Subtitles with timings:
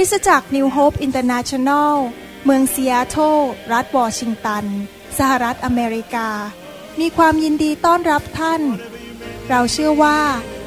[0.00, 1.96] คริสตจักร New Hope International
[2.44, 3.38] เมืองซีแอตเทิล
[3.72, 4.64] รัฐวอชิงตัน
[5.18, 6.28] สหรัฐอเมริกา
[7.00, 8.62] มีความยินดีต้อนรับท่าน
[9.48, 10.18] เราเชื่อว่า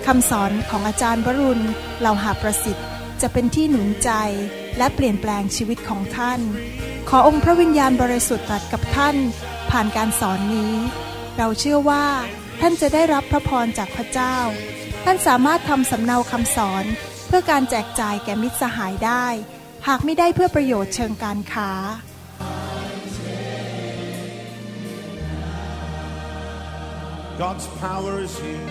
[0.05, 1.63] คำสอนของอาจารย์วรุณ
[1.99, 2.87] เหล่าหาประสิทธิ์
[3.21, 4.11] จะเป็นที่หนุนใจ
[4.77, 6.39] และเปลี่ยนแปลงชีวิตของท่าน
[7.09, 9.15] ขอองค์พระวิญญาณบริสุทธิ์ตรัสกับท่าน
[9.71, 10.73] ผ่านการสอนนี้
[11.37, 12.05] เราเชื่อว่า
[12.61, 14.35] ท่านจะได้รับพระพรจากพระเจ้า
[15.03, 16.85] ท่านสามารถทำสำเนาคำสอน
[17.35, 19.25] พื่อการแจกจ่ายแก่มิตรสหายได้
[19.87, 21.71] หากไม่ได้เพื่อประโยชน์เชิงการค้า
[27.41, 28.67] God's power is here.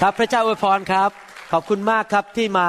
[0.00, 1.10] ครับพระเจ้าอวยพรครับ
[1.52, 2.68] ขอบคุณมากครับที่มา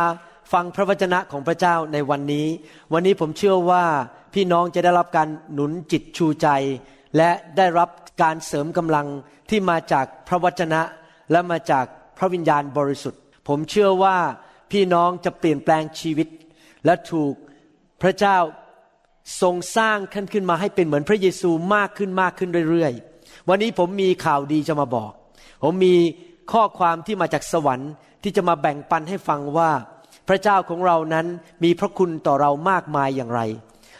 [0.54, 2.48] ฟังพระวจนะของพระเจ้าในวันนี้
[2.94, 3.86] วันนี้ผมเชื่อว่า
[4.34, 6.48] พี่น้องจะได้รับการหนุนจิตชูใจ
[7.18, 7.90] และได้รับ
[8.22, 9.08] การเสริมกำลัง
[9.50, 10.82] ที่มาจากพระวจนะ
[11.32, 11.86] และมาจาก
[12.18, 14.18] พระวิญญาณบริสุทธิ์ ผมเชื่อว่า
[14.72, 16.28] พี่น้องจะเปลี่ยนแปลงชีวิต
[16.86, 17.34] และถูก
[18.02, 18.38] พระเจ้า
[19.42, 25.12] ทรงสร้างขึ้นขึ้นมาให้เป็นเหมือนพระเยซูมากขึ้นมากขึ้นเรื่อยๆ วันนี้ผมมีข่าวดีจะมาบอก
[25.64, 25.96] ผมมี
[26.52, 27.92] ข้อความที่มาจากสวรรค์
[28.24, 29.72] ที่จะมาแบ่งปันให้ฟังว่า
[30.28, 31.28] พระเจ้าของเรานั้น
[31.64, 33.42] มีพระคุณต่อเรามากมายอย่างไร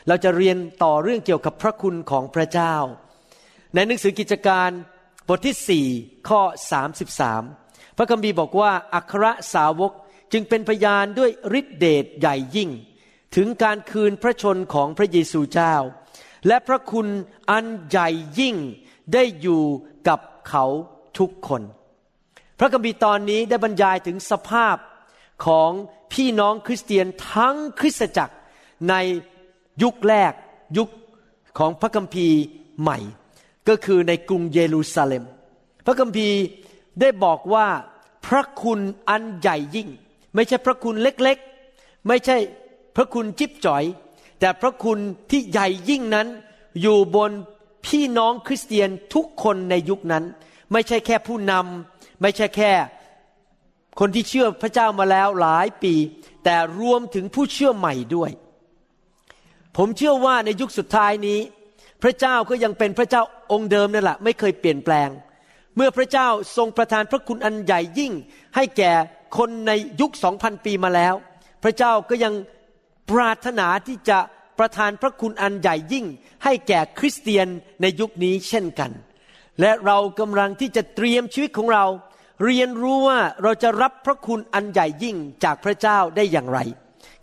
[0.08, 2.76] เราจะเรียนต่อเรื่องเกี่ยวกับพระคุณของพระเจ้า
[3.74, 4.70] ในหนังสือกิจการ
[5.28, 5.88] บทที่สี่
[6.30, 6.42] ข้อ
[7.20, 9.92] 33 พระคัมภีร์บอกว่า อัครสาวก
[10.34, 12.70] จึงเป็นพยานด้วยฤทธิเดชใหญ่ยิ่ง
[13.36, 15.76] ถึงการคืนพระชนของพระเยซูเจ้า
[16.48, 17.08] และพระคุณ
[17.52, 18.10] อันใหญ่
[18.40, 18.56] ยิ่ง
[19.14, 19.64] ได้อยู่
[20.08, 20.66] กับเขา
[21.20, 21.62] ทุกคน
[22.60, 24.78] พระคัมภีร์ตอนนี้ได้บรรยายถึงสภาพ
[25.46, 25.72] ของ
[26.16, 28.36] พี่น้องคริสเตียนทั้งคริสตจักร
[28.90, 28.96] ใน
[29.84, 30.34] ยุคแรก
[30.78, 30.90] ยุค
[31.58, 32.40] ของพระคัมภีร์
[32.82, 32.98] ใหม่
[33.68, 35.24] ก็คือในกรุงเยรูซาเล็ม
[35.86, 36.38] พระคัมภีร์
[37.00, 37.68] ได้บอกว่า
[38.26, 39.90] พระคุณอันใหญ่ยิ่ง
[40.36, 42.38] ไม่ใช่พระคุณเล็กๆ ไม่ใช่
[42.96, 43.84] พระคุณจิบจ่อย
[44.40, 45.00] แต่พระคุณ
[45.30, 46.28] ที่ใหญ่ยิ่งนั้น
[46.82, 47.32] อยู่บน
[47.86, 50.24] พี่น้องคริสเตียนทุกคนในยุคนั้น
[50.72, 52.72] ไม่ใช่แค่ผู้นำไม่ใช่แค่
[54.00, 55.94] คนที่เชื่อพระเจ้ามาแล้วหลายปี
[56.44, 58.32] แต่รวมถึงผู้เชื่อใหม่ด้วย
[59.78, 61.40] ผมเชื่อว่าในยุคสุดท้ายนี้
[62.04, 65.10] พระเจ้าก็ยังเป็นพระเจ้าองค์เดิมนั่นแหละไม่เคยเปลี่ยนแปลง
[65.76, 68.14] เมื่อพระเจ้าทรงประทานพระคุณอันใหญ่ยิ่ง
[68.56, 68.92] ให้แก่
[69.38, 71.16] คนในยุคสองพันปีมาแล้ว
[71.64, 72.34] พระเจ้าก็ยัง
[73.10, 74.20] ปรารถนาที่จะ
[74.60, 76.06] ประทานพระคุณอันใหญ่ยิ่ง
[76.44, 77.48] ให้แก่คริสเตียน
[77.82, 78.92] ในยุคนี้เช่นกัน
[79.62, 81.86] และเรากำลังที่จะเตรียมชีวิตของเรา
[82.44, 86.60] เรียนรู้ว่าเราจะรับพระคุณอันใหญ่ยิ่งจากพระเจ้าได้อย่างไร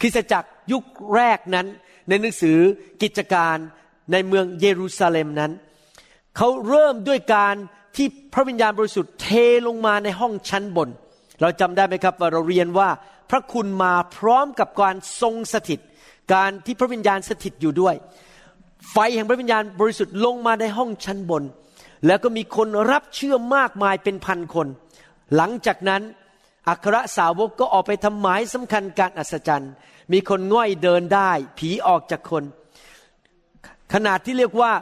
[0.01, 0.85] คริสตจักรยุค
[1.15, 1.67] แรกนั้น
[2.09, 2.59] ในหนังสือ
[3.03, 3.57] กิจการ
[4.13, 5.53] ในเมืองเยรูซาเล็มนั้น
[6.37, 7.55] เขาเริ่มด้วยการ
[7.97, 9.29] ที่พระวิญญาณบริสุทธิ์เท
[9.67, 10.89] ลงมาในห้องชั้นบน
[11.41, 12.89] เราจำได้ไหมครับว่าเราเรียนว่า
[13.31, 15.81] พระคุณมาพร้อมกับการทรงสถิต
[16.33, 17.95] การที่พระวิญญาณสถิตอยู่ด้วย
[18.91, 21.43] ไฟแห่งพระวิญญาณบริสุทธิ์ลงมาในห้องชั้นบน
[22.07, 24.67] แล้วก็มีคนรับเชื่อมากมายเป็นพันคน
[25.37, 26.03] หลังจากนั้น
[26.69, 29.73] อัครสาวกก็ออกไปทำหมายสำคัญการอัศจรรย์
[30.13, 32.45] มีคนง่อยเดินได้ ผีออกจากคน
[33.93, 34.73] ขนาดที่เรียกว่า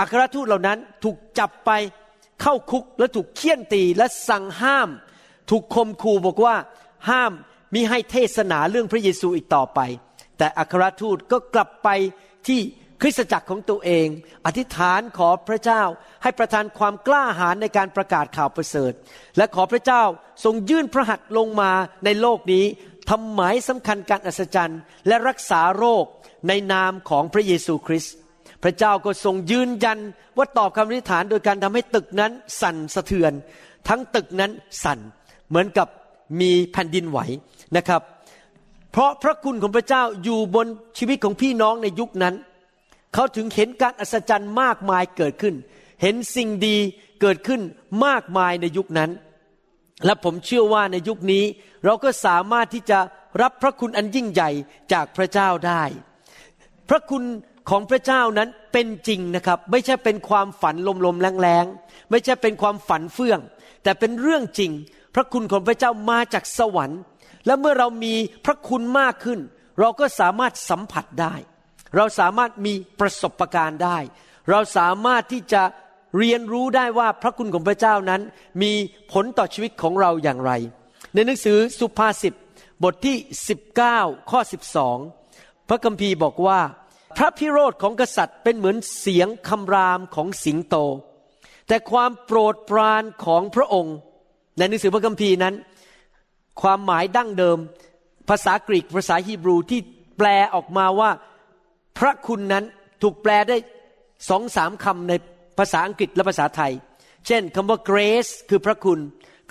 [0.00, 1.70] อัครทูตเหล่านั้นถูกจับไป
[2.42, 4.88] เข้าคุกและถูกเคี่ยนตีและสั่งห้าม
[5.50, 6.56] ถูกคมคูบอกว่า
[7.10, 7.32] ห้าม
[7.74, 9.80] มิให้เทศนาเรื่องพระเยซูอีกต่อไป
[10.38, 11.88] แต่อัครทูตก็กลับไป
[12.46, 12.60] ที่
[13.02, 14.06] คริสตจักรของตัวเอง
[14.46, 15.82] อธิษฐานขอพระเจ้า
[16.22, 18.92] ให้ประทานความกล้าหาญในการประกาศข่าวประเสริฐ
[19.36, 20.02] และขอพระเจ้า
[20.44, 21.72] ทรงยื่นพระหัตถ์ลงมา
[22.04, 22.64] ในโลกนี้
[23.10, 26.04] ทำหมายสำคัญการอัศจรรย์ และรักษาโรค
[26.48, 28.14] ในนามของพระเยซูคริสต์
[28.62, 29.98] พระเจ้าก็ทรงยืนยัน
[30.36, 33.32] ว่าตอบคำอธิษฐานโดยการทำให้ตึกนั้นสั่นสะเทือน
[33.88, 34.50] ทั้งตึกนั้น
[34.84, 34.98] สั่น
[35.48, 35.88] เหมือนกับ
[36.40, 37.18] มีแผ่นดินไหว
[37.76, 38.02] นะครับ
[38.92, 40.66] เพราะพระคุณของพระเจ้าอยู่บน
[40.98, 42.36] ชีวิตของพี่น้องในยุคนั้น
[43.14, 45.54] เขาถึงเห็นการอัศจรรย์มากมายเกิดขึ้น
[46.02, 46.76] เห็นสิ่งดี
[47.20, 47.60] เกิดขึ้น
[48.06, 49.10] มากมายในยุคนั้น
[50.04, 51.44] และผมเชื่อว่าในยุคนี้
[51.84, 52.98] เราก็สามารถที่จะ
[53.42, 54.50] รับพระคุณอันยิ่งใหญ่
[54.92, 55.82] จากพระเจ้าได้
[56.88, 57.22] พระคุณ
[57.70, 60.74] ของพระเจ้านั้นเป็นจริงนะครับ ไม่ใช่เป็นความฝัน
[61.06, 63.40] ลมๆแรงๆไม่ใช่เป็นความฝันเฟื่อง
[63.82, 64.70] แต่เป็นเรื่องจริง
[65.14, 67.00] พระคุณของพระเจ้ามาจากสวรรค์
[67.46, 69.40] และเมื่อเรามีพระคุณมากขึ้น
[69.80, 71.34] เราก็สามารถสัมผัสได้
[71.96, 73.98] เราสามารถมีประสบการณ์ได้
[74.50, 75.62] เราสามารถที่จะ
[76.18, 78.20] เรียนรู้ได้ว่าพระคุณของพระเจ้านั้น
[78.62, 78.72] มี
[79.12, 80.52] ผลต่อชีวิตของเราอย่างไร
[81.14, 82.34] ในหนังสือสุภาษิต
[82.82, 83.16] บทที่
[83.72, 84.40] 19 ข้อ
[85.04, 86.60] 12 พระคัมภีร์บอกว่า
[87.16, 90.76] พระพิโรธของกษัตริย์เป็นเหมือนเสียงคำรามของสิงโต
[91.68, 93.96] แต่ความโปรดปรานของพระองค์
[94.56, 95.54] ในหนังสือพระคัมภีร์นั้น
[96.62, 97.58] ความหมายดั้งเดิม
[98.28, 99.80] ภาษากรีกภาษาฮีบรูที่
[100.18, 101.10] แปลออกมาว่า
[102.04, 102.64] ระคุณนั้น
[103.02, 103.56] ถูกแปลได้
[104.28, 105.12] สองสามคำใน
[105.58, 106.72] ภาษาอังกฤษและภาษาไทย
[107.26, 108.98] เช่นคำว่า grace คือพระคุณ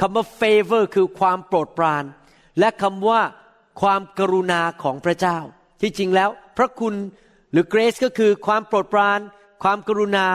[0.02, 2.04] คำว่า favor คือความโปรดปราน
[2.60, 3.22] และคำว่า
[3.82, 5.38] ความกรุณาของพระเจ้า
[5.82, 6.96] ที่จริงแล้วพระคุณ
[7.52, 9.20] หรือ grace ก็คือความโปรดปราน
[9.64, 10.28] ความกรุณา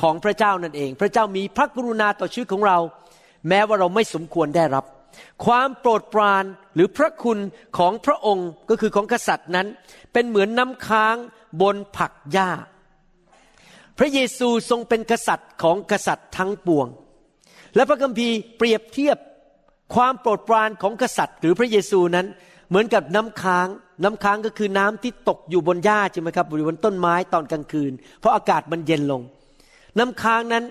[0.00, 2.78] ของพระเจ้านั่นเอง พระเจ้ามีพระกรุณาต่อชีวิตของเรา
[3.48, 4.84] แม้ว่าเราไม่สมควรได้รับ
[5.44, 6.44] ความโปรดปราน
[6.74, 7.38] หรือพระคุณ
[7.78, 9.66] ของพระองค์ก็คือของกษัตริย์นั้น
[10.12, 11.16] เป็นเหมือนน้ำค้าง
[11.62, 12.50] บนผักหญ้า
[13.98, 16.86] พระเยซูทรงเป็นกษัตริย์ของกษัตริย์ทั้งปวง
[17.74, 19.18] และพระคัมภีร์เปรียบเทียบ
[19.94, 22.26] ความโปรดปรานของกษัตริย์ หรือพระเยซูนั้น
[22.68, 23.68] เหมือนกับน้ำค้าง
[24.02, 29.22] น้ำค้างก็คือน้ำที่ตกอยู่บนหญ้าใช่ไหมครับอยู่บนต้นไม้ตอนกลางคืน เพราะอากาศมันเย็นลง
[29.98, 30.64] น้ำค้างนั้น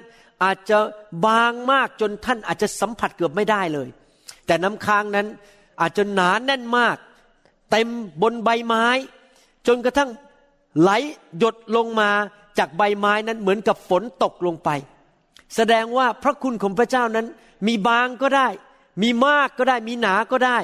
[0.43, 0.77] อาจจะ
[1.25, 3.87] บางมากจนท่านอาจจะสัมผัสเกือบไม่ได้เลย
[4.45, 5.27] แต่น้ำค้างนั้น
[5.81, 6.97] อาจจะหนาแน่นมาก
[7.71, 7.89] เต็ม
[8.21, 8.85] บนใบไม้
[9.67, 10.09] จนกระทั่ง
[10.79, 10.89] ไหล
[11.37, 12.09] หยดลงมา
[12.57, 14.69] จากใบไม้นั้นเหมือนกับฝนตกลงไป
[15.55, 17.27] แสดงว่าพระคุณของพระเจ้านั้น
[17.67, 18.47] มีบางก็ได้
[19.01, 20.57] มีมากก็ได้มีหนาก็ได้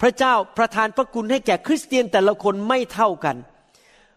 [0.00, 3.36] พระเจ้าประทานพระคุณให้แก่คริสเตียนแต่ละคนไม่เท่ากัน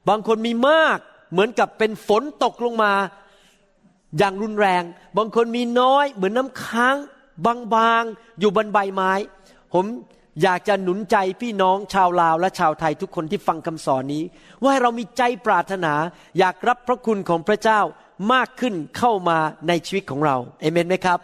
[0.07, 0.99] บางคนมีมาก
[1.31, 2.93] เหมือนกับเป็นฝนตกลงมา
[4.17, 4.83] อย่างรุนแรง
[5.17, 6.95] บางคนมีน้อยเหมือนน้ำค้าง
[7.45, 9.11] บางๆ อยู่บนใบไม้
[9.73, 9.85] ผม
[10.43, 14.23] อยากจะหนุนใจพี่น้องชาวลาวและชาวไทยทุกคนที่ฟังคำสอนนี้
[14.65, 15.93] ว่าเรามีใจปรารถนา
[16.39, 17.79] อยากรับพระคุณของพระเจ้า
[18.33, 19.37] มากขึ้นเข้ามา
[19.67, 21.19] ในชีวิตของเราเอเมนไหมครับ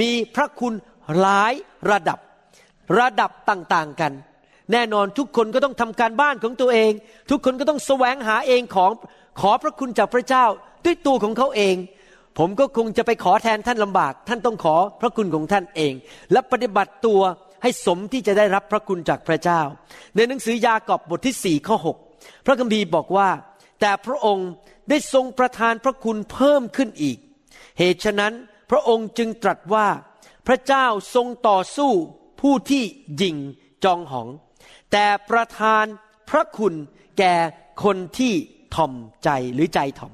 [0.00, 0.74] มีพระคุณ
[1.18, 1.52] หลาย
[1.90, 2.18] ระดับ
[2.98, 4.12] ระดับต่างๆกัน
[4.72, 6.92] แน่นอนทุกคนก็ต้องทำการบ้านของตัวเอง
[7.30, 8.90] ทุกคนก็ต้องแสวงหาเองของ
[9.40, 10.44] ขอพระคุณจากพระเจ้า
[10.84, 11.76] ด้วยตัวของเขาเอง
[12.38, 15.92] ผมก็คงจะไปขอแทนท่านลำบาก ท่านต้องขอพระคุณของท่านเอง
[16.32, 17.20] และปฏิบัติตัว
[17.62, 19.60] ให้สมที่จะได้รับพระคุณจากพระเจ้า
[20.14, 21.88] ในหนังสือยากอบบทที่สี่ข้อห
[22.46, 23.28] พระคัมภีร์บอกว่า
[23.80, 24.48] แต่พระองค์
[24.90, 27.18] ได้ทรงประทานพระคุณเพิ่มขึ้นอีก
[27.78, 28.32] เหตุฉะนั้น
[28.70, 29.88] พระองค์จึงตรัสว่า
[30.46, 31.92] พระเจ้าทรงต่อสู้
[32.40, 32.84] ผู้ที่
[33.22, 33.36] ยิง
[33.84, 34.28] จองหอง
[34.92, 35.84] แต่ประทาน
[36.30, 36.74] พระคุณ
[37.18, 37.34] แก่
[37.84, 38.32] คนที่
[38.74, 38.92] ถ่อม
[39.24, 40.12] ใจหรือใจถ่อม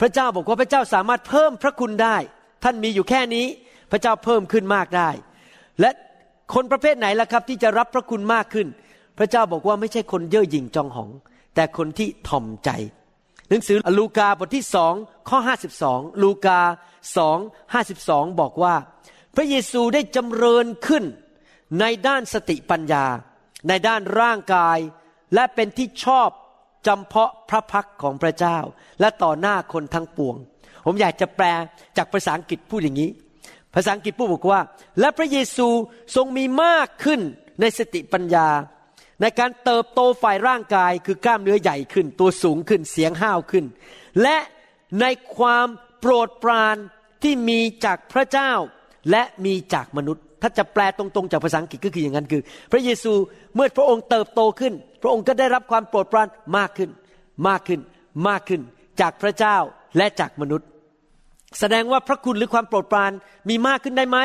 [0.00, 2.16] พระเจ้าบอกว่าพระเจ้าสามารถเพิ่มพระคุณได้
[2.64, 3.46] ท่านมีอยู่แค่นี้
[3.90, 5.10] พระเจ้าเพิ่มขึ้นมากได้
[5.80, 5.90] และ
[6.54, 8.68] คนประเภทไหนล่ะครับ ที่จะรับพระคุณมากขึ้น
[9.18, 11.10] พระเจ้าบอกว่าไม่ใช่คนเย่อหยิ่งจองหอง
[11.54, 12.70] แต่คนที่ถ่อมใจ
[13.48, 14.94] หนังสือลูกาบทที่สอง
[15.28, 16.60] ข้อห้าสิบสองลูกา
[17.16, 17.38] สอง
[17.72, 18.74] ห้าสิบสองบอกว่า
[19.34, 21.04] พระเยซูได้จำเริญขึ้น
[21.80, 23.04] ในด้านสติปัญญา
[23.68, 24.78] ในด้านร่างกาย
[25.34, 26.28] และเป็นที่ชอบ
[26.86, 28.58] จำเพาะพระพักของพระเจ้า
[29.00, 30.36] และต่อหน้าคนทั้งปวง
[30.86, 31.46] ผมอยากจะแปล
[31.96, 33.10] จากภาษาอังกฤษพูดอย่างนี้
[33.74, 34.60] ภาษาอังกฤษพูดบอกว่า
[35.00, 35.68] และพระเยซู
[36.16, 37.20] ทรงมีมากขึ้น
[37.60, 38.48] ในสติปัญญา
[39.20, 43.64] ในการเติบโตฝ่ายร่างกายคือกล้ามเนื้อใหญ่ขึ้น ตัวสูงขึ้นเสียงห้าวขึ้น
[44.22, 44.36] และ
[45.00, 45.04] ใน
[45.36, 45.66] ความ
[46.00, 46.76] โปรดปราน
[47.22, 48.52] ที่มีจากพระเจ้า
[49.10, 53.12] และมีจากมนุษย์ ถ้าจะแปลตรงๆ จากภาษาอังกฤษก็คืออย่างนั้นคือ พระเยซู
[53.54, 54.74] เมื่อพระองค์เติบโตขึ้น
[55.06, 56.90] ระองค์ก็ได้รับความโปรดปรานมากขึ้น
[57.48, 57.80] มากขึ้น
[58.28, 58.60] มากขึ้น
[59.00, 59.56] จากพระเจ้า
[59.96, 60.68] และจากมนุษย์
[61.58, 63.12] แสดงว่าพระคุณหรือความโปรดปราน
[63.48, 64.18] มีมากขึ้นได้ไหม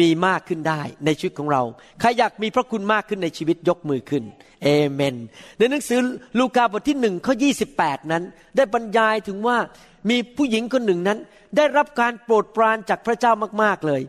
[0.00, 1.62] มีมากขึ้นได้ในชีวิตของเรา
[2.00, 4.24] ใครอยากมีพระคุณมากขึ้นในชีวิตยกมือขึ้น
[4.62, 5.16] เอเมน
[5.58, 6.00] ในหนังสือ
[6.38, 7.50] ลูกาบทที่หนึ่งข้อยี
[8.12, 8.22] นั้น
[8.56, 9.58] ได้บรรยายถึงว่า
[10.10, 11.18] มีผู้หญิงคนหนึ่งนั้น
[11.56, 14.02] ได้รับการโปรดปรานจากพระเจ้ามากๆเลย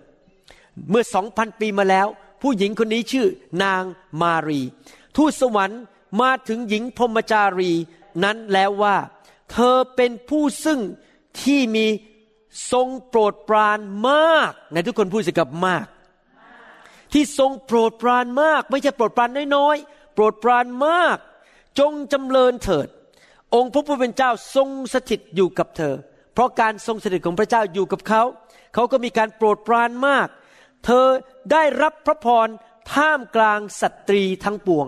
[0.90, 2.08] เมื่อสองพันปีมาแล้ว
[2.42, 3.28] ผู้หญิงคนนี้ชื่อ
[3.64, 3.84] นาง
[4.22, 4.62] มารี
[5.16, 5.82] ทูตสวรรค์
[6.20, 7.72] มาถึงหญิงพรมจารี
[8.24, 8.98] นั้นแล้วว่า
[9.52, 10.80] เธอเป็นผู้ซึ่ง
[11.42, 11.88] ที่มี
[12.72, 15.86] ทรงโปรดปรานมากในทุกคนพูดสิกับมาก
[17.14, 21.18] ที่ทรงโปรดปรานมาก ไม่ใช่โปรดปรานน้อยๆโปรดปรานมาก
[21.80, 22.88] จงจำเริญเถิด
[23.56, 25.96] องค์พระผู้เป็นเจ้าทรงสถิตอยู่กับเธอ
[26.34, 28.24] เพราะการทรงสถิตของพระเจ้าอยู่กับเขา
[28.74, 30.28] เขาก็มีการโปรดปรานมาก
[30.86, 31.06] เธอ
[31.52, 32.48] ได้รับพระพร
[32.94, 34.88] ท่ามกลางสตรีทั้งปวง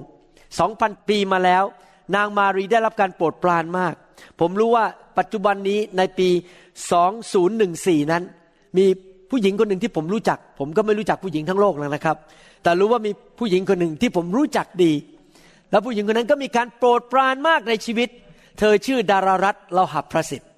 [0.60, 1.63] สองพันปีมาแล้ว
[2.15, 3.93] นางมารีได้รับการโปรดปรานมาก
[4.39, 4.86] ผมรู้ว่า
[5.17, 6.29] ปัจจุบันนี้ในปี
[7.19, 8.24] 2014 นั้น
[8.77, 8.86] มี
[9.29, 12.17] ผู้หญิงคนหนึ่งที่ผมรู้จัก ผมก็ไม่รู้จักผู้หญิงทั้งโลกแล้วนะครับ
[12.63, 14.91] แต่รู้ว่ามีผู้หญิงคนหนึ่งที่ผมรู้จักดี
[15.72, 18.10] แล้วผู้หญิงคนนั้นก็มีการโปรดปรานมากในชีวิต
[18.60, 20.50] เธอชื่อดารารัตเราหับพระสิทธิ์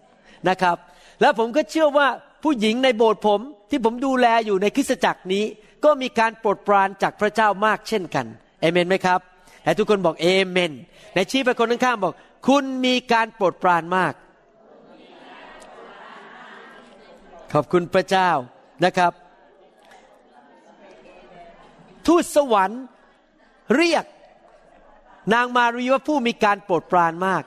[0.49, 0.77] นะครับ
[1.21, 2.07] แล้วผมก็เชื่อว่า
[2.43, 5.43] ผู้หญิงในโบสถ์ผมที่ผมดูแลอยู่ในคริสตจักรนี้
[5.85, 8.25] ก็มีการโปรดปรานจากพระเจ้ามากเช่นกัน
[8.61, 9.19] เอเมนไหมครับ
[9.65, 10.71] แต่ทุกคนบอกเอเมน
[11.15, 12.13] ในชี้ไปคนข้างๆบอก
[12.47, 14.13] คุณมีการโปรดปรานมาก
[17.53, 18.29] ขอบคุณพระเจ้า
[18.85, 19.11] นะครับ
[22.07, 22.83] ทูตสวรรค์
[23.75, 24.05] เรียก
[25.33, 27.43] นางมารีว่าผู้มีการโปรดปรานมาก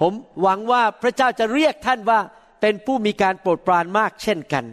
[0.00, 0.12] ผม
[0.42, 2.20] หวังว่าพระเจ้าจะเรียกท่านว่า
[2.60, 4.64] เป็นผู้มีการโปรดปรานมากเช่นกัน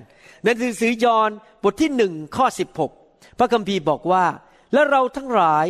[0.44, 1.30] ในหนังสือยอห์น
[1.64, 2.46] บทที่หนึ่งข้อ
[2.94, 4.26] 16 พระคัมภีร์บอกว่า
[4.74, 5.68] และเราทั้งหลาย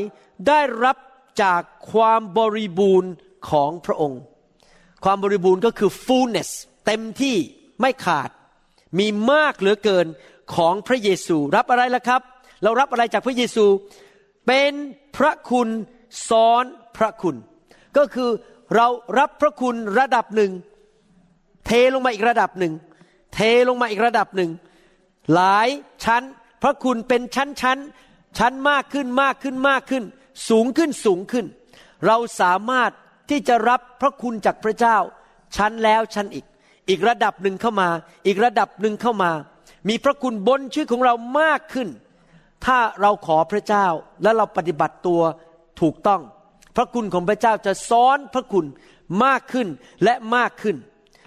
[0.47, 0.97] ได้รับ
[1.43, 3.11] จากความบริบูรณ์
[3.49, 4.21] ของพระองค์
[5.03, 6.49] ความบริบูรณ์ก็คือ fullness
[6.85, 7.37] เต็มที่
[7.81, 8.29] ไม่ขาด
[8.99, 10.07] มีมากเหลือเกิน
[10.55, 12.21] ของพระเยซู รับอะไรล่ะครับ
[12.63, 13.65] เรารับอะไรจากพระเยซู
[14.47, 14.71] เป็น
[15.17, 15.69] พระคุณ
[16.29, 16.63] ซ้อน
[16.97, 17.35] พระคุณ
[17.97, 18.29] ก็คือ
[18.75, 18.87] เรา
[19.19, 20.51] รับพระคุณระดับหนึ่ง
[21.65, 22.73] เทลงมาอีกระดับหนึ่ง
[23.33, 24.51] เทลงมาอีกระดับหนึ่ง
[25.33, 25.69] หลาย
[26.03, 26.23] ชั้น
[26.63, 27.77] พระคุณเป็นชั้นชั้น
[28.37, 30.03] ชั้นมากขึ้นมากขึ้นมากขึ้น
[30.49, 31.45] สูงขึ้นสูงขึ้น
[32.07, 32.91] เราสามารถ
[33.29, 34.97] ที่จะรับพระคุณจากพระเจ้า
[35.55, 36.45] ชั้นแล้วชั้นอีก
[36.89, 37.89] อีกระดับหนึ่งเข้ามา
[38.27, 39.31] อีกระดับหนึ่งเข้ามา
[39.89, 41.89] มีพระคุณบนชีวิตของเรามากขึ้น
[42.65, 43.87] ถ้าเราขอพระเจ้า
[44.23, 45.21] และเราปฏิบัติตัว
[45.81, 46.21] ถูกต้อง
[46.75, 48.65] พระคุณของพระเจ้าจะซ้อนพระคุณ
[49.23, 49.67] มากขึ้น
[50.03, 50.75] และมากขึ้น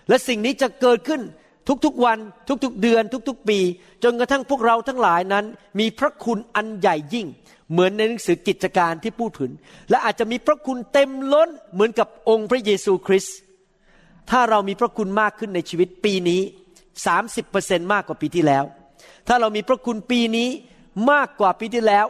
[0.09, 1.23] และสิ่งนี้จะเกิดขึ้น
[1.85, 2.19] ทุกๆวัน
[2.65, 3.59] ทุกๆเดือนทุกๆปี
[4.05, 5.45] จนกระทั่งพวกเราทั้งหลายนั้น
[5.79, 7.27] มีพระคุณอันใหญ่ยิ่ง
[7.71, 9.53] เหมือนในหนังสือกิจการที่พูดถึง
[9.91, 13.37] และอาจจะมีพระคุณเต็มล้นเหมือนกับองค์พระเยซูคริสต์
[14.31, 16.41] ถ้าเรามีพระคุณมากขึ้นในชีวิตปีนี้
[17.17, 18.65] 30%มากกว่าปีที่แล้ว
[19.29, 20.49] ถ้าเรามีพระคุณปีนี้
[21.11, 22.05] มากกว่าปีที่แล้ว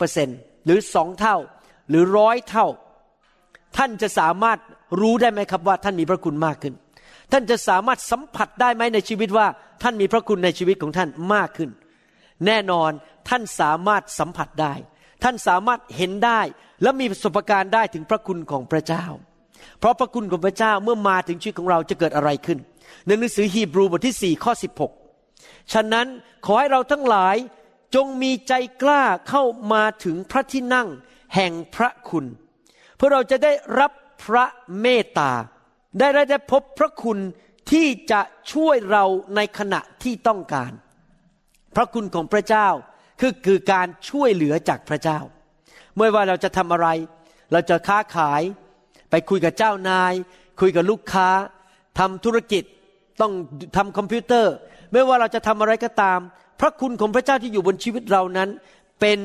[0.00, 1.36] 50%หรือสองเท่า
[1.88, 2.66] หรือร้อยเท่า
[3.76, 4.58] ท่านจะสามารถ
[5.00, 6.74] รู้ได้ไหมครับว่าท่านมีพระคุณมากขึ้น
[7.32, 9.46] ท่านจะสามารถสัมผัสได้ไหมในชีวิตว่า
[9.82, 11.70] ท่านมีพระคุณในชีวิตของท่านมากขึ้น
[12.46, 12.90] แน่นอน
[13.28, 14.74] ท่านสามารถสัมผัสได้
[15.22, 16.40] ท่านสามารถเห็นได้
[16.82, 19.04] และมีประสบการณ์ได้ถึงพระคุณของพระเจ้า
[19.78, 22.58] เพราะพระคุณของพระเจ้าเมื่อมาถึงชีวิตของเราจะเกิดอะไรขึ้น
[23.06, 24.52] ในหนังสือฮีบรูบทที่4ข้อ
[25.12, 26.06] 16 ฉะนั้น
[26.44, 27.36] ขอให้เราทั้งหลาย
[27.94, 30.88] จงมีใจกล้าเข้ามาถึงพระที่นั่ง
[31.34, 32.24] แห่งพระคุณ
[32.96, 33.92] เพื่อเราจะได้รับ
[34.24, 34.44] พระ
[34.80, 35.32] เมตตา
[35.98, 37.18] ได้ได้พบพระคุณ
[37.70, 38.20] ที่จะ
[38.52, 39.04] ช่วยเรา
[39.36, 40.72] ในขณะที่ต้องการ
[41.76, 42.68] พระคุณของพระเจ้า
[43.20, 45.18] คือคือการช่วยเหลือจากพระเจ้า
[45.96, 46.88] เมื่อว่าเราจะทำอะไร
[47.52, 48.42] เราจะค้าขาย
[49.10, 50.12] ไปคุยกับเจ้านาย
[50.60, 51.28] คุยกับลูกค้า
[51.98, 52.64] ทำธุรกิจ
[53.20, 53.32] ต้อง
[53.76, 54.54] ทำคอมพิวเตอร์
[54.92, 56.18] ไม่ว่าเราจะทำอะไรก็ตาม
[56.60, 58.48] พระคุณของพระเจ้าที่อยู่บนชีวิตเรานั้น
[59.00, 59.18] เป็น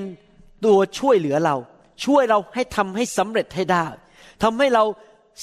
[0.66, 1.56] ตัวช่วยเหลือเรา
[2.06, 3.86] ช่วยเราให้ทำให้สำเร็จให้ได้
[4.44, 4.84] ทำให้เรา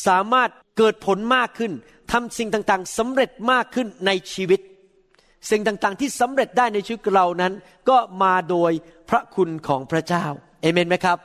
[0.07, 1.73] สามารถเกิดผลมากขึ้น
[2.13, 4.61] ทำสิ่งต่างๆสำเร็จมากขึ้นในชีวิต
[5.51, 7.53] สิ่งต่างๆ ที่สำเร็จได้ในชีวิตเรานั้น
[7.89, 8.73] ก็มาโดย
[9.11, 10.25] พระคุณของพระเจ้า
[10.63, 11.19] เอเมนไหมครับ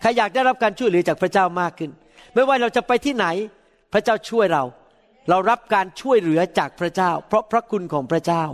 [0.00, 1.90] ใครอยากได้รับการช่วยเหลือจากพระเจ้ามากขึ้น
[2.34, 3.26] ไม่ว่าเราจะไปที่ไหน
[3.92, 4.64] พระเจ้าช่วยเรา
[5.28, 8.44] เรารับการช่วยเหลือจากพระเจ้า เพราะพระคุณของพระเจ้า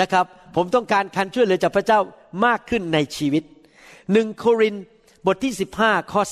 [0.00, 0.24] นะครับ
[0.56, 1.98] ผมต้องการการช่วยเหลือจากพระเจ้า
[2.44, 3.42] มากขึ้นในชีวิต
[4.12, 4.74] หนึ่งโคริน
[5.26, 5.52] บทที่
[5.82, 6.22] 15ข้อ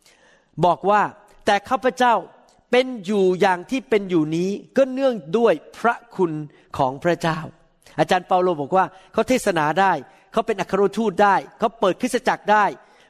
[0.00, 1.02] 10 บอกว่า
[1.46, 2.14] แต่ข้าพเจ้า
[2.70, 6.32] เป็นอยู่อย่างที่เป็นอยู่นี้ก็เนื่องด้วยพระคุณ
[6.78, 7.38] ของพระเจ้า
[7.98, 9.92] อาจารย์เปาโลบอกว่าเขาเทศนาได้
[10.32, 12.64] เขาเป็นอัครทูตได้เขาเปิดคริสตจักรได้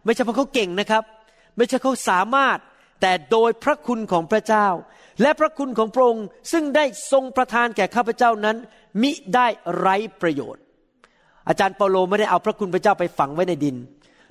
[0.05, 1.03] ไม่ใช่เพราะเขาเก่งนะครับ
[1.57, 2.59] ไม่ใช่เขาสามารถ
[3.01, 4.67] แต่โดยพระคุณของพระเจ้า
[5.23, 8.57] และพระคุณของพระองค์ซึ่งได้ทรงประทานแก่ข้าพเจ้านั้น
[9.03, 10.63] มิได้ไร้ประโยชน์
[11.49, 13.77] อาจารย์เปาโลไม่ได้เอาพระคุณพระเจ้าไปฝังไว้ในดิน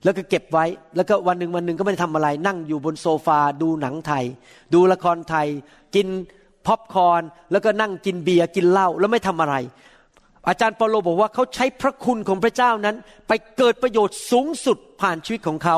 [0.04, 4.26] แล้วก็เก็บไว้แล้วก็วันหนึ่งวันหนึ่งก็ไม่ได้ทำอะไร นั่งอยู่บนโซฟาดูหนังไทย
[4.74, 5.48] ดูละครไทย
[5.96, 6.08] กิน
[6.66, 9.56] ป๊อปคอร์นแล้วก็นั่งกินเบียร์กินเหล้าแล้วไม่ทำอะไร
[10.48, 12.96] อาจารย์เปาโลบอกว่าเขาใช้พระคุณของพระเจ้านั้น
[13.28, 15.78] ไปเกิดประโยชน์สูงสุดผ่านชีวิตของเขา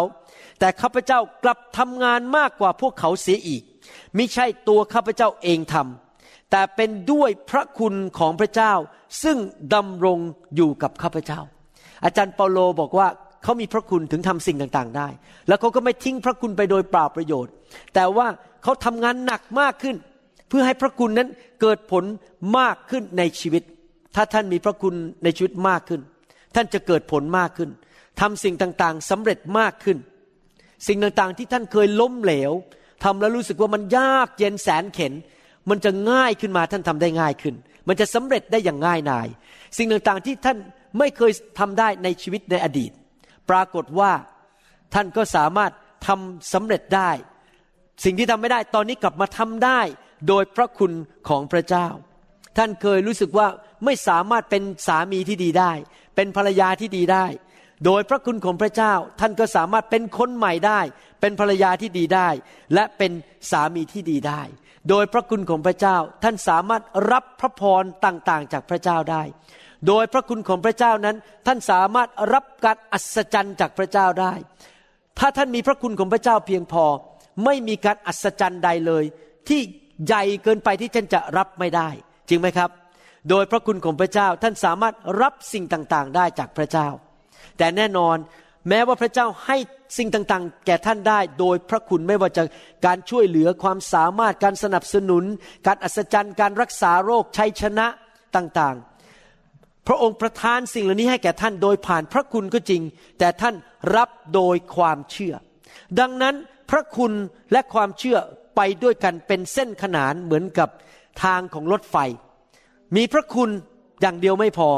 [0.60, 3.64] แต่ข้าพเจ้ากลับทำงานมากกว่าพวกเขาเสียอีก
[4.18, 8.74] ม่ใช่ตัวข้าพเจ้าเองทำแต่เป็นด้วยพระคุณของพระเจ้า
[9.24, 9.38] ซึ่ง
[9.74, 10.20] ดำรง
[10.56, 11.40] อยู่กับข้าพเจ้า
[12.06, 13.08] อาจารย์เปาโลบอกว่า
[13.44, 15.08] เขามีพระคุณถึงทำสิ่งต่างๆได้
[15.48, 17.52] แล้วเขาก็ไม่ทิ้งพระคุณไปโดยเปล่าประโยชน์
[17.94, 18.28] แต่ว่า
[18.64, 19.96] เขาทำงานหนักมากขึ้น
[20.50, 21.30] เพื่อให้พระคุณนั้น
[21.62, 22.04] เกิดผล
[22.58, 23.64] มากขึ้นในชีวิต
[24.16, 26.02] ถ้าท่านมีพระคุณในชีวิตมากขึ้น
[26.56, 27.70] ท่านจะเกิดผลมากขึ้น
[28.20, 29.98] ทำสิ่งต่างๆสำเร็จมากขึ้น
[30.88, 32.52] สิ่งต่างๆที่ท่านเคยล้มเหลว
[33.04, 35.14] ทำแล้วรู้สึกว่ามันยากเย็นแสนเข็น
[35.70, 37.56] มันจะง่ายขึ้นมาท่านทำได้ง่ายขึ้น
[37.88, 39.28] มันจะสำเร็จได้อย่างง่ายนาย
[39.78, 40.58] สิ่งต่างๆที่ท่าน
[41.00, 42.92] ไม่เคยทำได้ในชีวิตในอดีต
[43.50, 44.12] ปรากฏว่า
[44.94, 45.72] ท่านก็สามารถ
[46.08, 47.12] ทำสำเร็จได้
[48.04, 49.80] สิ่งที่ทำไม่ได้ตอนนี้กลับมาทำได้
[50.28, 50.92] โดยพระคุณ
[51.30, 51.88] ของพระเจ้า
[52.58, 53.48] ท่านเคยรู้สึกว่า
[53.86, 55.72] ไม่สามารถเป็นสามีที่ดีได้
[56.16, 57.26] เป็นภรรยาที่ดีได้
[57.86, 60.80] โดยพระคุณของพระเจ้าท่านก็สามารถเป็นคนใหม่ได้
[61.22, 62.30] เป็นภรรยาที่ดีได้
[62.74, 63.12] และเป็น
[63.52, 64.42] สามีที่ดีได้
[64.90, 69.24] โดยพระคุณของพระเจ้าท่านสามารถรับพระพรต่างๆ จากพระเจ้าได้
[69.88, 71.16] โดยพระคุณของพระเจ้านั้น
[71.48, 74.34] ท่านสามารถรับการอัศจรรย์จากพระเจ้าได้
[75.20, 76.86] ถ้าท่านมีพระคุณของพระเจ้าเพียงพอ
[77.46, 79.04] ไม่มีการอัศจรรย์ใดเลย
[79.50, 79.62] ที่
[80.06, 81.90] ใหญ่เกินไปที่ท่านจะรับไม่ได้
[82.30, 82.70] จริงไหมครับ
[83.30, 86.88] โดยพระคุณของพระเจ้าท่านสามารถรับสิ่งต่างๆ ได้จากพระเจ้า
[87.58, 88.18] แต่แน่นอน
[88.70, 89.58] แม้ว่าพระเจ้าให้
[89.98, 92.44] สิ่งต่างๆ แก่ท่านได้ โดยพระคุณไม่ว่าจะ
[92.86, 95.24] การช่วยเหลือความสามารถการสนับสนุน
[95.68, 97.88] การอัศจรรย์ การรักษาโรคชัยชนะ
[98.36, 102.82] ต่างๆ พระองค์ประทานสิ่งเหล่านี้ให้แก่ท่านโดยผ่านพระคุณก็จริง
[103.20, 103.56] แต่ท่าน
[103.96, 105.34] รับโดยความเชื่อ
[106.00, 106.36] ดังนั้น
[106.70, 107.14] พระคุณ
[107.52, 108.18] และความเชื่อ
[108.56, 110.70] ไปด้วยกันเป็นเส้นขนานเหมือนกับ
[111.24, 111.96] ทางของรถไฟ
[112.96, 113.50] มีพระคุณ
[114.02, 114.70] อย่างเดียวไม่พอ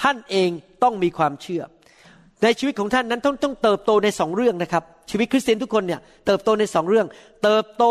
[0.00, 0.50] ท่านเอง
[0.82, 1.62] ต้องมีความเชื่อ
[2.42, 7.06] ในชีวิตของท่านนั้นต้องต้องเติบโตในสองเรื่องนะครับ ชีวิตคริสเตียนทุกคนเนี่ยเติบโตในสองเรื่อง
[7.44, 7.84] เติบโต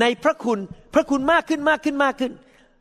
[0.00, 0.58] ในพระคุณ
[0.94, 2.32] พระคุณมากขึ้นมากขึ้นมากขึ้น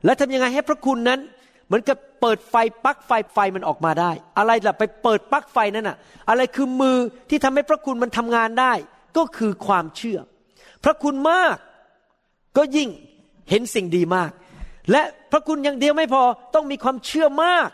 [0.06, 1.20] แล้วทำยังไงให้พระคุณนั้น
[1.66, 2.56] เหมือนกับเปิดไฟ
[2.86, 5.98] ปลั๊กไฟไฟมันออกมาได้ อะไรล่ะไปเปิดปลั๊กไฟนั่นอะ
[6.30, 6.98] อะไรคือมือ
[7.30, 8.74] ที่ทำให้พระคุณมันทำงานได้
[9.18, 10.20] ก็คือความเชื่อ
[10.84, 11.56] พระคุณมาก
[12.58, 12.90] ก็ยิ่ง
[13.50, 14.32] เห็นสิ่งดีมาก
[14.92, 16.24] และพระคุณอย่างเดียวไม่พอ
[16.56, 17.70] ต้องมีความเชื่อมาก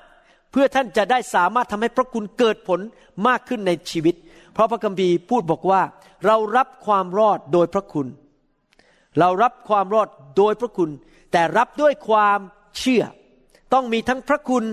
[0.51, 2.79] เพื่อท่านจะได้สามารถทำให้พระคุณเกิดผล
[3.27, 4.15] มากขึ้นในชีวิต
[4.53, 5.81] เพราะพระคัมภีร์พูดบอกว่า
[6.25, 8.07] เรารับความรอดโดยพระคุณ
[9.19, 10.89] เรารับความรอดโดยพระคุณ
[11.31, 12.39] แต่รับด้วยความ
[12.79, 13.03] เชื่อ
[13.73, 14.63] ต้องมีทั้งพระคุณ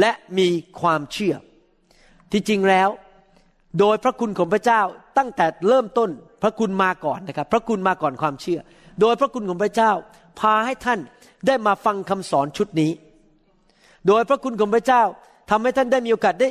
[0.00, 0.48] และมี
[0.80, 1.34] ความเชื่อ
[2.32, 2.88] ที่จริงแล้ว
[3.78, 4.80] โดยพระคุณของพระเจ้า
[5.18, 6.10] ตั้งแต่เริ่มต้น
[6.42, 8.60] พระคุณมาก่อนนะครับ พระคุณมาก่อนความเชื่อ
[9.00, 9.92] โดยพระคุณของพระเจ้า
[10.40, 11.00] พาให้ท่าน
[11.46, 12.90] ได้มาฟังคำสอนชุดนี้
[14.06, 15.02] โดยพระคุณของพระเจ้า
[15.50, 16.48] ทำให้ท่านได้มีโอกาสได้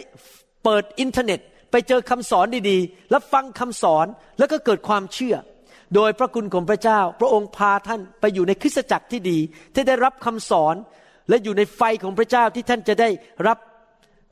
[0.63, 1.39] เปิดอินเทอร์เน็ต
[1.71, 4.05] ไปเจอคำสอนดีๆ แล้วฟังคำสอน
[4.37, 5.35] แล้วก็เกิดความเชื่อ
[5.95, 9.37] โดยพระคุณของพระเจ้า พระองค์พาท่านไปอยู่ในคริสตจักรที่ดี
[9.73, 10.75] ที่ได้รับคำสอน
[11.29, 13.09] และอยู่ในไฟของพระเจ้าที่ท่านจะได้
[13.47, 13.57] รับ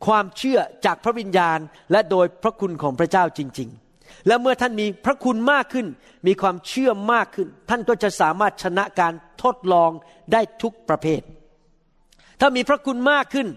[0.05, 1.59] ความเชื่อจากพระวิญญาณ
[1.91, 3.84] และโดยพระคุณของพระเจ้าจริง ๆ
[4.27, 5.87] และเมื่อท่านมีพระคุณมากขึ้น
[6.27, 9.91] มีความเชื่อมากขึ้น ท่านก็จะสามารถชนะการทดลอง
[10.31, 11.21] ได้ทุกประเภท
[12.39, 13.47] ถ้ามีพระคุณมากขึ้น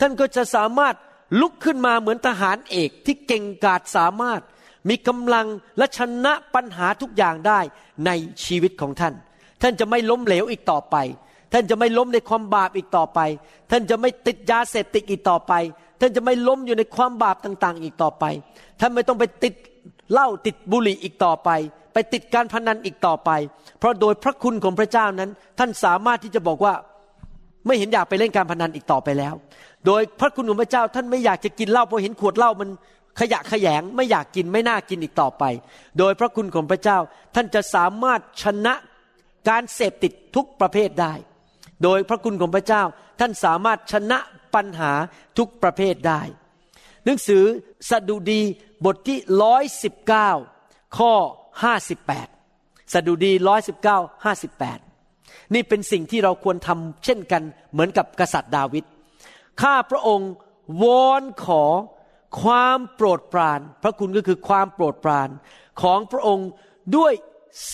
[0.00, 0.94] ท่านก็จะสามารถ
[1.40, 4.40] ลุกขึ้นมาเหมือนทหารเอกที่เก่งกาจสามารถ
[4.88, 5.46] มีกำลัง
[5.78, 7.60] และชนะปัญหาทุกอย่างได้
[8.06, 8.10] ใน
[8.44, 9.14] ชีวิตของท่าน
[9.62, 10.96] ท่านจะไม่ล้มเหลวอีกต่อไป
[11.52, 13.20] ท่านจะไม่ล้มในความบาปอีกต่อไป
[13.70, 15.52] ท่านจะไม่ติดยาเสพติดอีกต่อไป
[16.00, 18.24] ท่านจะไม่ล้มอยู่ในความบาปต่าง ๆ อีกต่อไป
[18.80, 19.54] ท่านไม่ต้องไปติด
[20.12, 21.50] เหล้าติดบุหรี่อีกต่อไป
[21.92, 23.30] ไปติดการพนันอีกต่อไป
[23.78, 26.74] เพราะโดยพระคุณของพระเจ้านั้น ท่านสามารถที่จะบอกว่า
[27.66, 29.34] ไม่เห็นอยากไปเล่นการพนันอีกต่อไปแล้ว
[29.86, 32.68] โดยพระคุณของพระเจ้าท่านไม่อยากจะกินเหล้าเพราะเห็นขวดเหล้ามัน
[33.20, 35.44] ขยะขยงไม่อยากกินไม่น่ากินอีกต่อไป
[35.98, 36.98] โดยพระคุณของพระเจ้า
[37.34, 38.74] ท่านจะสามารถชนะ
[39.48, 41.12] การเสพติดทุกประเภทได้
[41.82, 42.82] โดยพระคุณของพระเจ้า
[43.20, 44.18] ท่านสามารถชนะ
[44.54, 44.92] ปัญหา
[45.38, 46.20] ทุกประเภทได้
[47.04, 47.44] หนังสือ
[47.90, 48.42] สดุดี
[48.84, 50.30] บทที่ร้อยสิบเก้า
[50.98, 51.12] ข้อ
[51.62, 52.28] ห้าสิบแปด
[52.92, 54.78] สดุดีร้อยสิบเก้าห้าสิบแปด
[55.54, 58.84] นี่เป็นสิ่งที่เราควรทำเช่นกันเหมือนกับกษัตริย์ดาวิด
[59.62, 60.30] ข้าพระองค์
[60.82, 61.64] วอนขอ
[62.42, 65.28] ความโปรดปราน พระคุณก็คือความโปรดปราน
[65.82, 66.48] ของพระองค์
[66.96, 67.12] ด้วย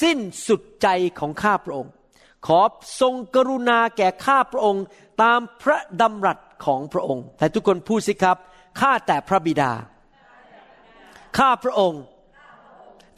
[0.02, 1.90] สิ้นสุดใจของข้าพระองค์
[2.46, 2.60] ขอ
[3.00, 4.84] ทรงกรุณาแก่ข้าพระองค์
[5.22, 8.36] ตามพระดำรัสของพระองค์ แต่ทุกคนพูดสิครับ
[8.80, 9.72] ข้าแต่พระบิดา
[11.38, 12.02] ข้าพระองค์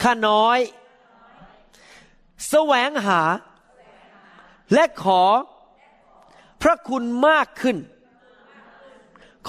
[0.02, 0.58] ข้าน้อย
[2.48, 3.22] แสวงหา
[4.74, 5.22] และขอ
[6.62, 7.76] พระคุณมากขึ้น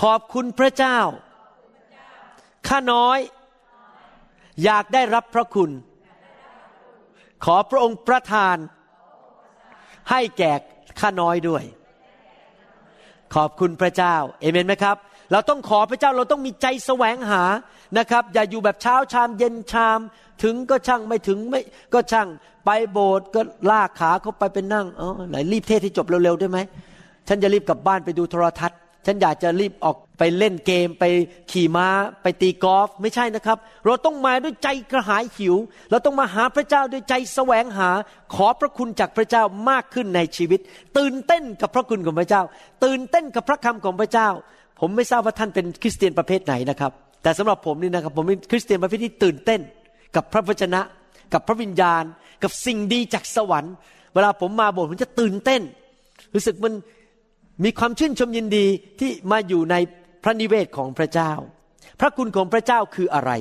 [0.01, 0.99] ขอบคุณพระเจ้า
[2.67, 3.19] ข้าน้อย
[4.63, 5.71] อยากได้รับพระคุณ
[7.45, 8.57] ขอพระองค์ประทาน
[10.09, 10.51] ให้แก่
[10.99, 11.63] ข้าน้อยด้วย
[13.35, 14.97] ขอบคุณพระเจ้า เอเมนไหมครับ
[15.31, 17.43] เราต้องขอพระเจ้าเราต้องมีใจแสวงหา
[17.97, 19.99] นะครับ อย่าอยู่แบบเช้าชามเย็นชาม
[20.43, 21.61] ถึงก็ช่างไม่ถึงไม่
[21.93, 22.27] ก็ช่าง
[22.65, 26.59] ไปโบสถ์ก็ลากขาเขาไปเป็นนั่งเออไหนรีบเทศที่จบเร็วๆได้ไหม
[27.27, 31.03] ฉันจะรีบกลับบ้านไปดูโทรทัศน์ ฉันอยากจะรีบออกไปเล่นเกมไป
[31.51, 31.87] ขี่ม้า
[32.21, 35.55] ไปตีกอล์ฟไม่ใช่นะครับ เราต้องมาด้วยใจกระหายหิว
[35.89, 37.89] เราต้องมาหาพระเจ้าด้วยใจแสวงหา
[38.35, 40.59] ขอพระคุณจากพระเจ้ามากขึ้นในชีวิต
[40.97, 42.43] ตื่นเต้นกับพระคุณของพระเจ้า
[42.83, 44.29] ตื่นเต้นกับพระคำของพระเจ้า
[44.79, 46.91] ผมไม่ทราบว่าท่านเป็นคริสเตียนประเภทไหนนะครับ
[47.23, 49.61] แต่สำหรับผมนี่นะครับ ผมเป็นคริสเตียนประเภทที่ตื่นเต้น
[50.15, 50.81] กับพระวจนะ
[51.33, 52.03] กับพระวิญญาณ
[52.43, 53.73] กับสิ่งดีจากสวรรค์
[54.13, 55.61] เวลาผมมาโบสถ์ผมจะตื่นเต้น
[56.33, 56.73] รู้สึกมัน
[57.63, 58.65] มีความชื่นชมยินดี
[58.99, 59.75] ที่มาอยู่ใน
[60.23, 61.31] พระนิเวศของพระเจ้า
[61.99, 63.31] พระคุณของพระเจ้าคืออะไร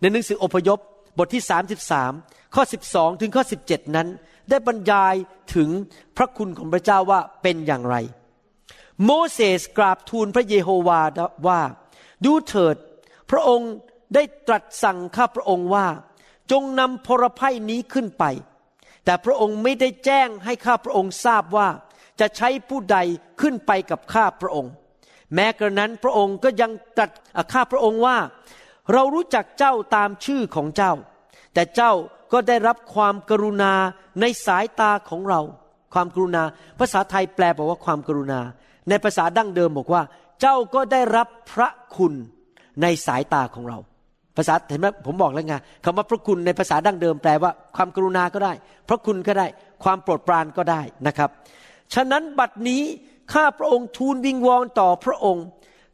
[0.00, 0.78] ในหนังสืออพยพ
[1.18, 1.42] บทที่
[1.98, 2.62] 33 ข้อ
[2.92, 4.08] 12 ถึงข้อ 17 นั้น
[4.50, 5.14] ได้บรรยาย
[5.54, 5.68] ถึง
[6.16, 7.96] พระคุณของพระเจ้าว่าเป็นอย่างไร
[9.04, 11.00] โมเสสกราบทูลพระเยโฮวา
[11.46, 11.60] ว่า
[12.24, 12.76] ดูเถิด
[13.30, 13.72] พระองค์
[14.14, 15.86] ได้ตรัสสั่งข้าพระองค์ว่า
[16.50, 18.24] จงนำพลภัยนี้ขึ้นไป
[19.04, 21.68] แต่พระองค์ไม่ได้แจ้งให้ข้าพระองค์ทราบว่า
[22.20, 22.98] จะใช้ผู้ใด
[23.40, 24.72] ขึ้นไปกับข้าพระองค์
[25.34, 27.10] แม้กระนั้นพระองค์ก็ยังตรัส
[27.52, 28.16] ข้าพระองค์ว่า
[28.92, 30.92] เรารู้จักเจ้าตามชื่อของเจ้า
[31.54, 31.92] แต่เจ้า
[32.32, 33.72] ก็ได้รับความกรุณา
[34.20, 35.40] ในสายตาของเรา
[35.94, 36.42] ความกรุณา
[36.78, 38.40] ภาษาไทยแปลบอกว่าความกรุณา
[38.88, 40.02] ในภาษาดั้งเดิมบอกว่า
[40.40, 42.12] เจ้าก็ได้รับพระคุณ
[42.82, 43.78] ในสายตาของเรา
[44.36, 48.52] ภาษาเห็นไหมผมบอกแล้วไงคำว่าพระคุณในภาษาดั้งเดิมแปลว่าความกรุณาก็ได้
[48.88, 49.46] พระคุณก็ได้
[49.84, 51.30] ความโปรดปรานก็ได้นะครับ
[51.94, 52.82] ฉะนั้นบัดนี้
[53.32, 55.44] ข้าพระองค์ทูลวิงวอนต่อพระองค์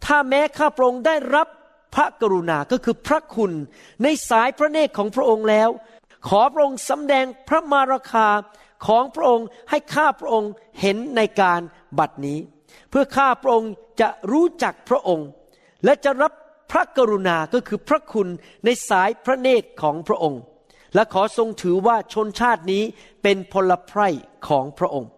[0.06, 1.48] ถ้าแม้ข้าพระองค์ได้รับ
[1.94, 3.52] พระกรุณาก็คือพระคุณ
[4.02, 5.68] ในสายพระเนตรของพระองค์แล้ว
[6.28, 8.28] ขอพระองค์สำแดงพระมาราคา
[8.86, 11.60] ของพระองค์ให้ข้าพระองค์เห็นในการ
[11.98, 12.38] บัดนี้
[12.90, 15.28] เพื่อข้าพระองค์จะรู้จักพระองค์
[15.84, 16.32] และจะรับ
[16.72, 18.28] พระกรุณาก็คือพระคุณ
[18.64, 20.40] ในสายพระเนตรของพระองค์
[20.94, 22.82] และขอทรงถือว่าชนชาตินี้
[23.22, 24.08] เป็นพลไพร่
[24.48, 25.10] ของพระองค์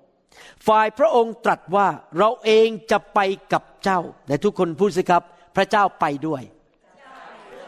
[0.67, 3.19] ฝ่ายพระองค์ตรัสว่าเราเองจะไป
[3.53, 5.23] กับเจ้าแต่ทุกคนพูดสิครับ
[5.57, 6.43] พระเจ้าไปด้วย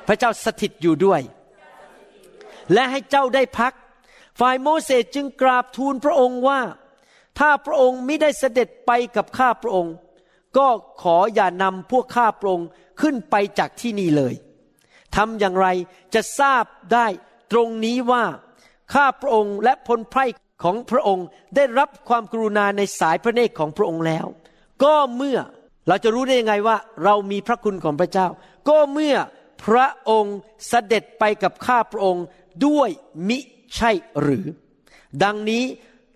[0.07, 1.21] พระเจ้าสถิตอยู่ด้วย
[2.73, 3.73] และให้เจ้าได้พัก
[4.41, 6.61] ฝ่ายโมเสสจึงกราบทูลพระองค์ว่า
[7.39, 9.95] ถ้าพระองค์ไม่ได้เสด็จไปกับข้าพระองค์
[10.59, 10.69] ก็
[11.03, 12.69] ขออย่านำพวกข้าพระองค์
[13.01, 14.35] ขึ้นไปจากที่นี่เลย
[15.17, 15.67] ทำอย่างไร
[16.15, 17.07] จะทราบได้
[17.53, 18.25] ตรงนี้ว่า
[18.95, 20.25] ข้าพระองค์และพลไพร่
[20.63, 24.27] ของพระองค์ได้รับความกรุณาในสายพระเนตรของพระองค์แล้ว
[24.83, 25.39] ก็เมื่อ
[25.89, 28.29] เราจะรู้ได้ยังไงว่า เรามีพระคุณของพระเจ้า
[28.69, 29.17] ก็เมื่อ
[29.65, 30.37] พระองค์
[30.69, 32.25] เสด็จไปกับข้าพระองค์
[32.67, 32.91] ด้วย
[33.29, 33.39] มิ
[33.77, 33.91] ใช่
[34.21, 34.47] หรือ
[35.23, 35.65] ดังนี้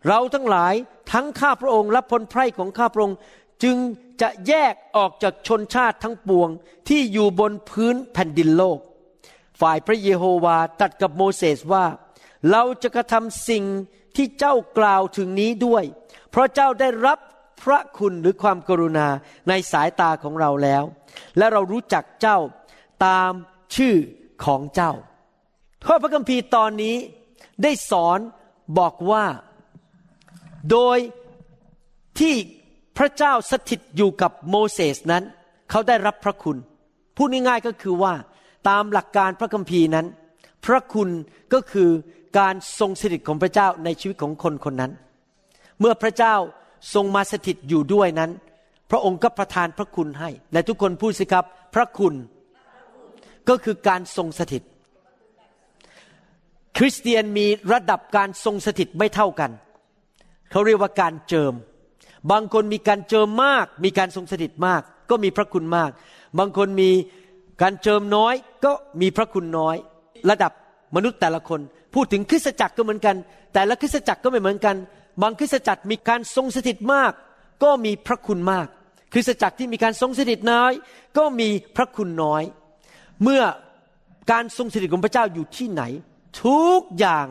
[0.06, 0.74] เราทั้งหลาย
[1.12, 3.18] ทั้งข้าพระองค์และพลไพร่ของข้าพระองค์
[3.62, 3.76] จึง
[4.20, 6.48] จะแยกออกจากชนชาติทั้งปวง
[6.88, 8.78] ที่อยู่บนพื้นแผ่นดินโลก
[9.60, 11.86] ฝ่ายพระเยโฮวาตัดกับโมเสสว่า
[12.50, 13.64] เราจะกระทำสิ่ง
[14.16, 15.84] ที่เจ้ากล่าวถึงนี้ด้วย
[16.30, 17.18] เพราะเจ้าได้รับ
[17.62, 19.08] พระคุณหรือความกรุณา
[19.48, 20.84] ในสายตาของเราแล้ว
[21.38, 22.38] และเรารู้จักเจ้า
[23.06, 23.32] ตาม
[23.76, 23.94] ชื่อ
[24.44, 24.92] ของเจ้า
[25.86, 26.96] ข้อพระคัมภีร์ตอนนี้
[27.62, 28.18] ได้สอน
[28.78, 29.24] บอกว่า
[30.70, 30.98] โดย
[32.18, 32.34] ที่
[32.98, 35.24] พระเจ้าสถิตอยู่กับโมเสสนั้น
[35.70, 36.56] เขาได้รับพระคุณ
[37.16, 38.14] พูดง่ายๆก็คือว่า
[38.68, 40.06] ตามหลักการพระคัมภีร์นั้น
[40.66, 41.08] พระคุณ
[41.52, 41.90] ก็คือ
[42.38, 44.92] การทรงสถิตของพระเจ้าในชีวิตของคนคนนั้น
[45.80, 46.34] เมื่อพระเจ้า
[46.94, 48.30] ทรงมาสถิตอยู่ด้วยนั้น
[48.90, 52.14] พระองค์ก็ประทานพระคุณให้ และทุกคนพูดสิครับ พระคุณ
[53.48, 54.62] ก็คือการทรงสถิต
[56.76, 59.50] คริสเตียนมีระดับการทรงสถิตไม่เท่ากัน
[60.54, 61.54] เขาเรียกว่าการเจิม
[62.30, 65.90] บางคนมีการเจิมมาก มีการทรงสถิตมาก ก็มีพระคุณมาก
[66.38, 66.90] บางคนมี
[67.62, 69.76] การเจิมน้อยก็มีพระคุณน้อย
[70.30, 70.52] ระดับ
[70.96, 71.60] มนุษย์แต่ละคน
[71.94, 73.16] พูดถึงคริสตจักรก็เหมือนกัน
[73.54, 74.76] แต่ละคริสตจักรก็ไม่เหมือนกัน
[75.22, 77.12] บางคริสตจักรมีการทรงสถิตมาก
[77.62, 78.66] ก็มีพระคุณมาก
[79.12, 80.72] คริสตจักรที่มีการทรงสถิตน้อย
[81.18, 82.42] ก็มีพระคุณน้อย
[83.22, 83.42] เมื่อ
[84.32, 85.82] การทรงสถิตของพระเจ้าอยู่ที่ไหน
[86.44, 87.26] ทุกอย่าง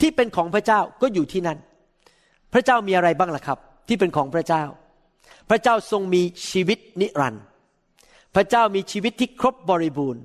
[0.00, 1.58] ที่เป็นของพระเจ้าก็อยู่ที่นั่น
[2.58, 4.64] พระเจ้ามีอะไรบ้างล่ะครับ ที่เป็นของพระเจ้า
[5.50, 7.44] พระเจ้าทรงมีชีวิตนิรันดร์
[8.34, 10.22] พระเจ้ามีชีวิตที่ครบบริบูรณ์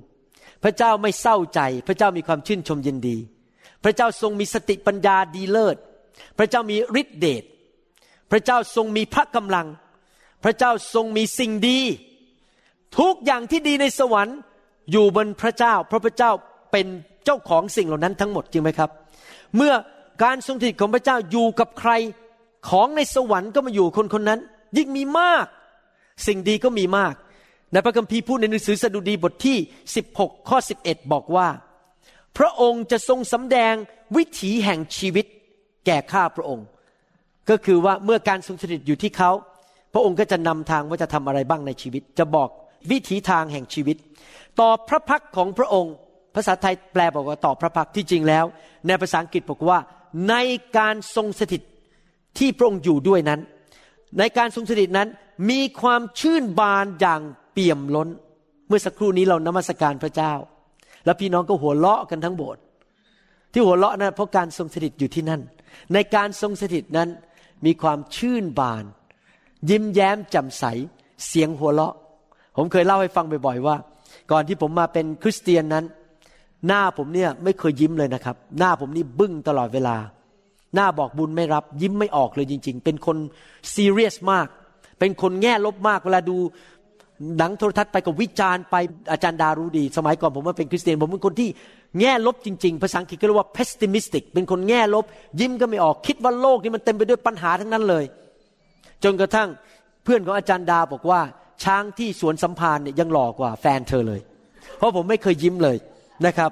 [0.62, 3.16] พระเจ้าไม่เศร้าใจ พระเจ้ามีความชื่นชมยินดี
[3.84, 5.76] พระเจ้าทรงมีสติปัญญาดีเลิศ
[6.38, 7.44] พระเจ้ามีฤทธิเดช
[8.30, 9.66] พระเจ้าทรงมีพระกำลัง
[10.44, 11.80] พระเจ้าทรงมีสิ่งดี
[12.98, 14.38] ทุกอย่างที่ดีในสวรรค์
[14.90, 16.30] อยู่บนพระเจ้า เพราะพระเจ้า
[16.72, 16.86] เป็น
[17.24, 18.90] เจ้าของสิ่งเหล่านั้นทั้งหมดจริงไหมครับ
[19.56, 19.74] เมื่อ
[20.22, 21.92] การทรงสถิตของพระเจ้าอยู่กับใคร
[22.68, 24.40] ของในสวรรค์ก็มาอยู่คนคนนั้น
[24.76, 25.46] ยิ่งมีมาก
[26.26, 27.14] สิ่งดีก็มีมาก
[27.72, 29.58] ในพระคัมภีร์พูดในหนังสือสดุดีบทที่
[30.02, 31.48] 16 ข้อ 11 บอกว่า
[32.38, 33.74] พระองค์จะทรงสำแดง
[34.16, 35.26] วิถีแห่งชีวิต
[35.86, 36.66] แก่ข้าพระองค์
[37.50, 39.30] ก็คือว่าเมื่อการทรงสถิตอยู่ที่เขา
[39.92, 42.48] พระองค์ก็จะนำทางว่าจะทำอะไรบ้างในชีวิต จะบอก
[42.90, 43.96] วิถีทางแห่งชีวิต
[44.60, 45.94] ต่อพระพักของพระองค์
[46.34, 48.44] ภาษาไทยแปลบอกว่าต่อพระพักที่จริงแล้ว
[48.86, 49.78] ในภาษาอังกฤษบอกว่า
[50.28, 50.34] ใน
[50.76, 51.62] การทรงสถิต
[52.38, 53.40] ที่พระองค์อยู่ด้วยนั้น
[54.18, 55.08] ในการทรงสถิตนั้น
[55.50, 57.20] มีความชื่นบานอย่าง
[57.52, 58.08] เปี่ยมล้น
[58.68, 60.32] เมื่อสักครู่นี้เรานมัสการพระเจ้า
[61.04, 62.62] แล้วพี่น้องก็หัวเราะกันทั้งโบสถ์
[63.52, 65.40] ที่หัวเราะนั้นเพราะการทรงสถิตอยู่ที่นั่น
[65.92, 67.08] ในการทรงสถิตนั้น
[67.66, 68.84] มีความชื่นบาน
[69.70, 70.64] ยิ้มแย้มแจ่มใส
[71.26, 71.94] เสียงหัวเราะ
[72.56, 73.76] ผมเคยเล่าให้ฟังบ่อยๆว่า
[74.30, 75.84] ก่อนที่ผมมาเป็นคริสเตียนนั้น
[76.66, 79.96] หน้าผมเนี่ยไม่เคยยิ้มเลยนะครับ หน้าผมนี่บึ้งตลอดเวลา
[80.74, 83.16] หน้าบอกบุญไม่รับ ยิ้มไม่ออกเลยจริง ๆ เป็นคน
[83.74, 84.46] ซีเรียสมาก
[84.98, 86.36] เป็นคนแง่ลบมากเวลาดู
[87.38, 88.76] หนังโทรทัศน์ไปกับวิจารณ์ไป
[89.12, 91.48] อาจารย์ดารู้ดี สมัยก่อนผมว่าเป็นคริสเตียน ผมเป็นคนที่
[92.00, 95.04] แง่ลบจริง ๆ ภาษาอังกฤษก็เรียกว่า pessimistic เป็นคนแง่ลบ
[95.40, 98.04] ยิ้มก็ไม่ออกคิดว่าโลกนี้มันเต็มไปด้วยปัญหาทั้งนั้นเลย
[99.04, 99.48] จนกระทั่ง
[100.04, 101.20] เพื่อนของอาจารย์ดาบอกว่า
[101.64, 104.20] ช้างที่สวนสัมพันธ์เนี่ยยังหล่อกว่าแฟนเธอเลย
[104.76, 105.76] เพราะผมไม่เคยยิ้มเลย
[106.26, 106.50] นะครับ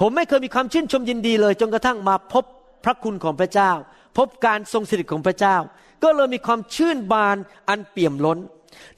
[0.00, 2.44] ผมไม่เคยมีความชื่นชมยินดีเลย จนกระทั่งมาพบ
[2.84, 3.72] พระคุณของพระเจ้า
[4.18, 5.56] พบการทรงสถิตของพระเจ้า
[6.02, 7.36] ก็เลยมีความชื่นบาน
[7.68, 8.38] อันเปี่ยมล้น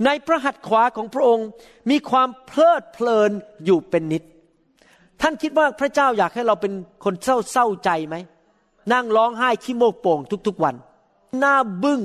[0.04, 1.46] ในพระหัตถ์ขวาของพระองค์
[1.90, 3.30] มีความเพลิดเพลิน
[3.64, 4.22] อยู่เป็นนิด
[5.20, 6.72] ท่านคิดว่าพระเจ้าอยากให้เราเป็น
[7.04, 8.16] คนเศร้าเศร้าใจไหม
[8.92, 10.74] นั่งร้องไห้ขี้โมกโป่งทุกๆวัน
[11.38, 12.00] หน้าบึง้ง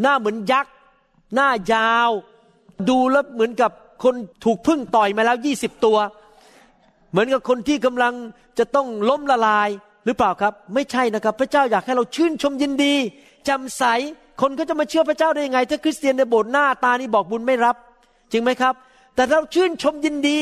[0.00, 0.74] หน้าเหมือนยักษ์
[1.34, 2.10] หน้ายาว
[2.88, 3.70] ดูแล้วเหมือนกับ
[4.04, 4.14] คน
[4.44, 5.98] ถูกพึ่งต่อยมาแล้วยี่สิบตัว
[7.10, 8.14] เหมือนกับคนที่กำลัง
[8.58, 9.68] จะต้องล้มละลาย
[10.04, 12.94] หรือเปล่าครับ ไม่ใช่นะครับ พระเจ้าอยากให้เราชื่นชมยินดี
[13.48, 13.84] จำใส
[14.40, 17.76] คนก็จะมาเชื่อพระเจ้าได้ยังไง ถ้าคริสเตียนในโบสถ์หน้าตานี่บอกบุญไม่รับ
[18.32, 18.74] จริงไหมครับ
[19.14, 20.38] แต่เราชื่นชมยินดี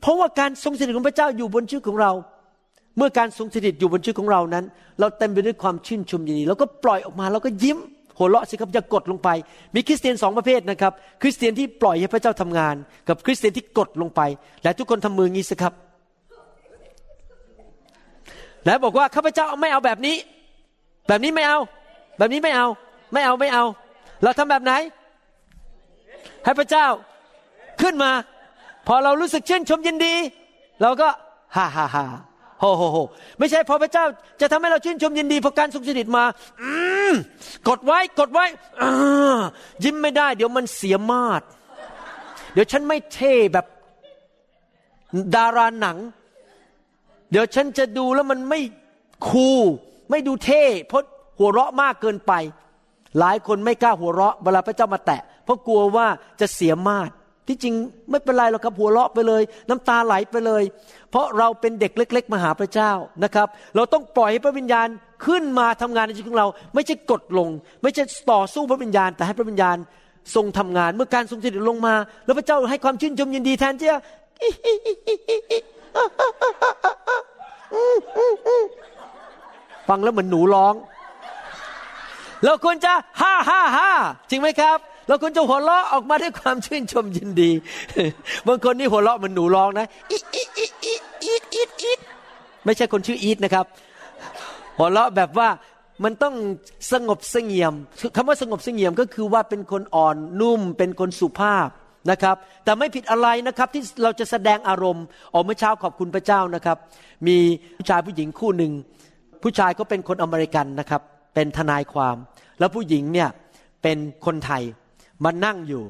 [0.00, 2.12] เพราะว่าการทรงสถิตของพระเจ้าอยู่บนชีวิตของเรา
[2.96, 4.64] เมื่อการทรงสถิตอยู่บนชีวิตของเรานั้น
[5.00, 7.78] เราเต็มไปด้วยความชื่นชมยินดีแล้วก็ปล่อยออกมาแล้วก็ยิ้ม
[8.18, 9.28] หัวเราะสิครับอย่ากดลงไป
[9.74, 10.92] มีคริสเตียนสองประเภทนะครับ
[11.22, 12.74] คริสเตียนที่ปล่อยให้พระเจ้าทำงาน
[13.08, 14.20] กับคริสเตียนที่กดลงไป
[14.62, 15.72] และทุกคนทำมืองี้สิครับ
[18.66, 20.16] แล้วบอกว่าข้าพเจ้าไม่เอาแบบนี้
[21.08, 21.58] แบบนี้ไม่เอา
[22.18, 22.66] แบบนี้ไม่เอา
[23.12, 23.64] ไม่เอาไม่เอา
[24.22, 24.72] เราทำแบบไหน
[26.44, 26.86] ให้พระเจ้า
[27.80, 28.10] ขึ้นมา
[28.86, 30.14] พอเรารู้สึกชื่นชมยินดี
[30.82, 31.08] เราก็
[31.56, 32.04] ฮ่าฮ่าฮ่า
[32.60, 32.96] โฮโฮโฮ
[33.38, 34.04] ไม่ใช่พอพระเจ้า
[34.40, 36.24] จะทำให้เราชื่นชมยินดีพอการทรงสถิตมา
[36.62, 36.72] อื
[37.12, 37.14] ม
[37.68, 38.44] กดไว้กดไว้
[39.84, 41.42] ยิ้มไม่ได้ เดี๋ยวมันเสียมาด
[42.52, 43.66] เดี๋ยวฉันไม่เท่แบบ
[45.36, 45.96] ดาราหนัง
[47.30, 48.60] เดี๋ยวฉันจะดูแล้วมันไม่
[49.28, 49.62] คูล
[50.10, 51.02] ไม่ดูเท่เพราะ
[51.38, 52.32] หัวเราะมากเกินไป
[53.18, 56.06] หลายคนไม่กล้าหัวเราะเวลาพระเจ้ามาแตะ เพราะกลัวว่า
[56.40, 57.10] จะเสียมาด
[57.48, 57.74] ที่จริง
[58.10, 60.62] ไม่เป็นไรหรอกครับหัวเราะไปเลย น้ำตาไหลไปเลย
[61.10, 62.92] เพราะเราเป็นเด็กเล็ก ๆมาหาพระเจ้า
[63.24, 64.88] นะครับ เราต้องปล่อยให้พระวิญญาณ
[65.26, 67.48] ขึ้นมาทำงานในชีวิตของเรา ไม่ใช่กดลง
[67.82, 69.76] ไม่ใช่ต่อสู้พระวิญญาณ แต่ให้พระวิญญาณ
[70.34, 73.98] ทรงทำงาน เมื่อการทรงสถิตลงมา แล้วพระเจ้าให้ความชื่นชมยินดีแทนที่จะ
[79.88, 80.74] ฟังแล้วเหมือนหนูร้อง
[82.44, 83.90] เราควรจะฮ่าฮ่าฮ่า
[84.30, 84.78] จริงไหมครับ
[85.08, 87.50] เราควรจะหัวเราะออกมาด้วยความชื่นชมยินดี
[88.46, 91.92] บางคนนี่หัวเราะเหมือนหนูร้องนะอีอีอีอีอีอีอี
[92.64, 93.66] ไม่ใช่คนชื่ออีทนะครับ
[94.78, 95.48] หัวเราะแบบว่า
[96.04, 96.34] มันต้อง
[96.92, 97.74] สงบเสงี่ยม
[98.16, 101.68] คำว่าสงบเสงี่ยมก็คือว่าเป็นคนอ่อนนุ่ม เป็นคนสุภาพ
[102.10, 106.76] นะครับ แต่ไม่ผิดอะไรนะครับที่เราจะแสดงอารมณ์ออกเมื่อเช้าขอบคุณพระเจ้านะครับ
[107.26, 107.36] มี
[107.78, 108.72] ผู้ชายผู้หญิงคู่หนึ่ง
[109.42, 111.02] ผู้ชายก็เป็นคนอเมริกันนะครับ
[111.34, 112.16] เป็นทนายความ
[112.58, 113.28] แล้วผู้หญิงเนี่ย
[113.82, 114.62] เป็นคนไทย
[115.24, 115.82] มานั่งอยู่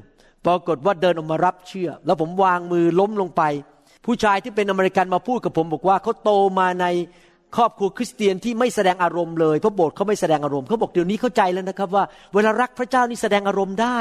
[0.45, 3.43] ปรากฏว่าเดินออกมารับเชื่อ แล้วผมวางมือล้มลงไป
[4.05, 6.85] ผู้ชายที่เป็นอเมริกันมาพูดกับผมบอกว่าเขาโตมาใน
[7.55, 13.99] ครอบครัวคริสเตียนที่ไม่แสดงอารมณ์เลยเพราะโบสถ์เขาไม่แสดงอารมณ์เขาบอกเดี๋ยวนี้เข้าใจแล้วนะครับว่าเวลารักพระเจ้านี่แสดงอารมณ์ได้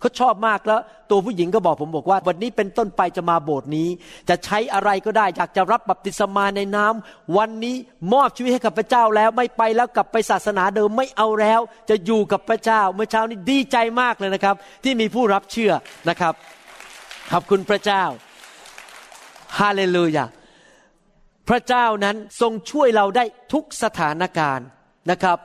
[0.00, 0.80] เขาชอบมากแล้ว
[1.10, 3.88] ตัวผู้หญิงก็บอกผมบอกว่า วันนี้เป็นต้นไปจะมาโบสถ์นี้
[4.28, 7.76] จะใช้อะไรก็ได้อยากจะรับบัพติศมาในน้ำวันนี้
[8.12, 15.72] มอบชีวิตให้กับพระเจ้าแล้วไม่ไปแล้วกลับไปศาสนาเดิมไม่เอาแล้ว จะอยู่กับพระเจ้าเมื่อเช้านี้ดีใจมากเลยนะครับ ที่มีผู้รับเชื่อ
[16.08, 16.34] นะครับ
[17.32, 18.02] ขอบคุณพระเจ้า
[19.58, 20.24] ฮาเลลูยา
[21.48, 24.66] พระเจ้านั้นทรงช่วยเราได้ทุกสถานการณ์
[25.10, 25.38] นะครับ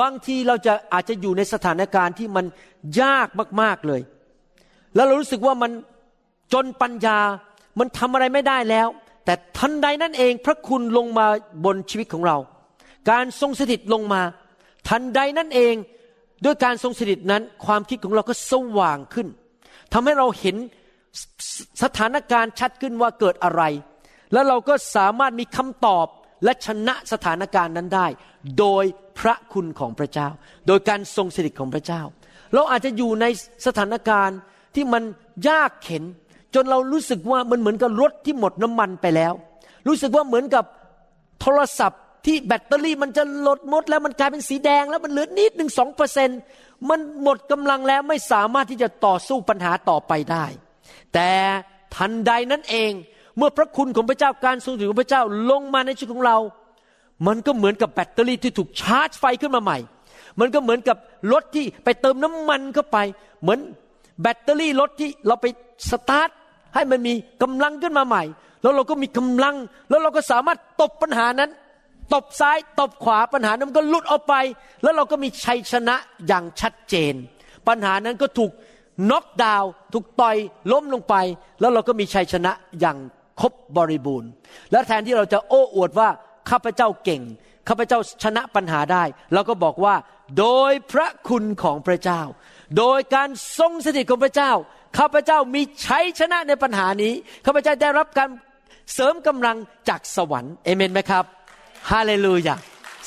[0.00, 2.46] บางทีเราจะอาจจะอยู่ในสถานการณ์ที่มัน
[3.00, 3.28] ยาก
[3.60, 4.00] มาก ๆเลย
[4.94, 5.70] แล้วเรารู้สึกว่ามัน
[6.52, 7.18] จนปัญญา
[7.78, 8.88] มันทำอะไรไม่ได้แล้ว
[9.24, 11.26] แต่ทันใดนั่นเองพระคุณลงมา
[11.64, 12.36] บนชีวิตของเรา
[13.10, 14.22] การทรงสถิตลงมา
[14.88, 15.74] ทันใดนั่นเอง
[16.44, 19.28] ด้วยการทรงสถิตนั้น ความคิดของเราก็สว่างขึ้น
[19.92, 20.56] ทำให้เราเห็น
[21.82, 23.62] สถานการณ์ชัดขึ้นว่าเกิดอะไร
[24.32, 26.06] แล้วเราก็สามารถมีคำตอบ
[26.44, 28.06] และชนะสถานการณ์นั้นได้
[28.58, 28.84] โดย
[29.18, 30.28] พระคุณของพระเจ้า
[30.66, 32.02] โดยการทรงสถิตของพระเจ้า
[32.54, 33.26] เราอาจจะอยู่ใน
[33.66, 34.38] สถานการณ์
[34.74, 35.02] ที่มัน
[35.48, 36.04] ยากเข็น
[36.54, 39.32] จนเรารู้สึกว่ามันเหมือนกับรถที่หมดน้ำมันไปแล้ว
[39.86, 40.64] รู้สึกว่าเหมือนกับ
[41.40, 46.28] โทรศัพท์ที่แบตเตอรี่มันจะลดหมดแล้วมันกลายเป็นสีแดงแล้วมันเหลือนิดหนึ่งสองเปอร์เซ็น
[46.88, 50.46] มันหมดกำลังแล้วไม่สามารถที่จะต่อสู้ปัญหาต่อไปได้
[51.14, 51.30] แต่
[51.94, 52.92] ทันใดนั้นเอง
[53.38, 56.36] เมื่อพระคุณของพระเจ้าการทรงอยู่ของพระเจ้าลงมาในชีวิตของเรา
[57.26, 59.78] มันก็เหมือนกับแบตเตอรี่ที่ถูกชาร์จไฟขึ้นมาใหม่
[60.40, 60.96] มันก็เหมือนกับ
[61.32, 62.98] รถที่ไปเติมน้ำมันเข้าไป
[63.42, 63.58] เหมือน
[64.22, 65.46] แบตเตอรี่รถที่เราไป
[65.90, 66.28] สตาร์ท
[66.74, 68.22] ให้มันมีกำลังขึ้นมาใหม่
[68.62, 69.56] แล้วเราก็มีกำลัง
[69.88, 71.50] แล้วเราก็สามารถตบปัญหานั้น
[72.14, 74.34] ตบซ้ายตบขวาปัญหานั้นก็หลุดออกไป
[74.82, 75.96] แล้วเราก็มีชัยชนะ
[76.26, 77.14] อย่างชัดเจน
[77.68, 78.50] ปัญหานั้นก็ถูก
[79.10, 80.36] น็อกดาวน์ถูกต่อย
[80.72, 81.14] ล้มลงไป
[81.60, 82.96] แล้วเราก็มีชัยชนะอย่าง
[83.40, 84.30] ครบบริบูรณ์
[84.72, 86.08] และแทนที่เราจะโอ้อวดว่า
[86.50, 87.22] ข้าพเจ้าเก่ง
[87.68, 89.94] ข้าพเจ้าชนะปัญหาได้เราก็บอกว่า
[90.38, 92.22] โดยพระคุณของพระเจ้า
[92.78, 94.52] โดยการทรงสถิตของพระเจ้า
[94.98, 97.12] ข้าพเจ้ามีชัยชนะในปัญหานี้
[97.46, 98.28] ข้าพเจ้าได้รับการ
[98.94, 99.56] เสริมกำลัง
[99.88, 101.24] จากสวรรค์เอเมนไหมครับ
[101.90, 102.54] ฮาเลลูยา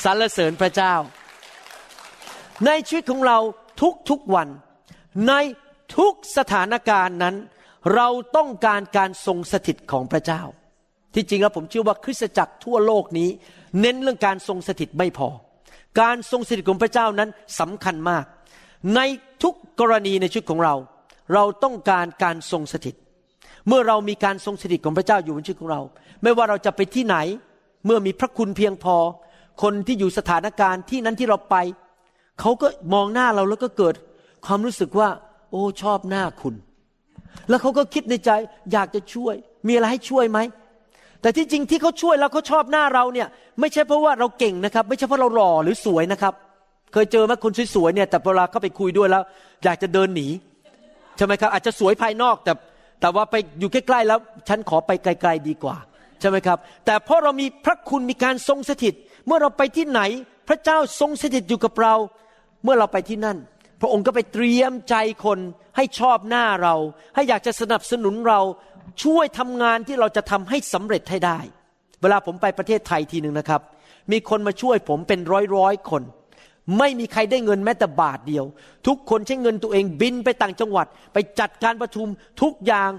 [0.04, 0.94] สรรเสริญพระเจ้า
[2.66, 3.38] ในชีวิตของเรา
[4.10, 4.48] ทุกๆวัน
[5.28, 5.34] ใน
[5.98, 7.36] ทุกสถานการณ์นั้น
[7.96, 10.42] เราต้องการการทรงสถิตของพระเจ้า
[11.14, 13.30] ที่จริงแล้วผมเชื่อว่าคริสตจักรทั่วโลกนี้
[13.82, 15.30] เน้นเรื่องการทรงสถิตไม่พอ
[16.02, 18.26] การทรงสถิตของพระเจ้านั้นสำคัญมาก
[18.96, 19.00] ใน
[19.44, 20.76] ทุกกรณีในชีวิตของเรา
[21.34, 22.96] เราต้องการการทรงสถิต
[23.68, 25.82] เมื่อเรามีการทรงสถิตของพระเจ้าอยู่ในชีวิตของเรา
[26.24, 27.18] ไม่ว่าเราจะไปที่ไหน
[27.86, 28.96] เมื่อมีพระคุณเพียงพอ
[29.62, 31.56] คนที่อยู่สถานการณ์ที่นั้นที่เราไป
[32.40, 33.96] เขาก็มองหน้าเราแล้วก็เกิด
[34.46, 35.10] ความรู้สึกว่า
[35.52, 36.56] โอ้ชอบหน้าคุณ
[37.50, 38.32] แล้วเขาก็คิดในใจ
[38.72, 39.36] อยากจะช่วย
[39.68, 40.40] มีอะไรให้ช่วยไหม
[41.22, 43.28] แต่ที่จริงที่เขาช่วยแล้วเขาชอบหน้าเราเนี่ย
[43.60, 46.34] ไม่ใช่เพราะว่าเราเก่งนะครับ ไม่ใช่เพราะเราหล่อหรือสวยนะครับ
[46.94, 49.24] เคยเจอไหมคนสวยๆเนี่ย แต่เวลาเข้าไปคุยด้วยแล้ว
[49.64, 50.28] อยากจะเดินหนี
[51.18, 52.54] ใช่ไหมครับ อาจจะสวยภายนอกแต่
[53.02, 55.76] แต่ว่าไปอยู่ใกล้ๆแล้ว ฉันขอไปไกล ๆดีกว่า
[56.20, 58.94] ใช่ไหมครับ แต่เพราะเรามีพระคุณมีการทรงสถิต
[59.26, 60.02] เมื่อเราไปที่ไหน
[60.48, 61.96] พระเจ้าทรงสถิตอยู่กับเรา
[62.64, 63.38] เมื่อเราไปที่นั่น
[63.82, 65.40] พระองค์ก็ไปเตรียมใจคน
[65.78, 66.76] ให้ชอบหน้าเรา
[67.16, 68.40] ให้อยากจะสนับสนุนเรา
[69.04, 71.40] ช่วยทำงานที่เราจะทำให้สำเร็จให้ได้
[72.02, 73.62] เวลาผมไปประเทศไทยทีหนึ่งนะครับ
[74.12, 76.04] มีคนมาช่วยผมเป็นร้อยร้อยคน
[76.78, 78.46] ไม่มีใครได้เงินแม้แต่บาทเดียว
[78.88, 82.08] ทุกคนใช้เงินตัวเองบินไปต่างจังหวัด ไปจัดการประชุม
[82.42, 82.92] ทุกอย่าง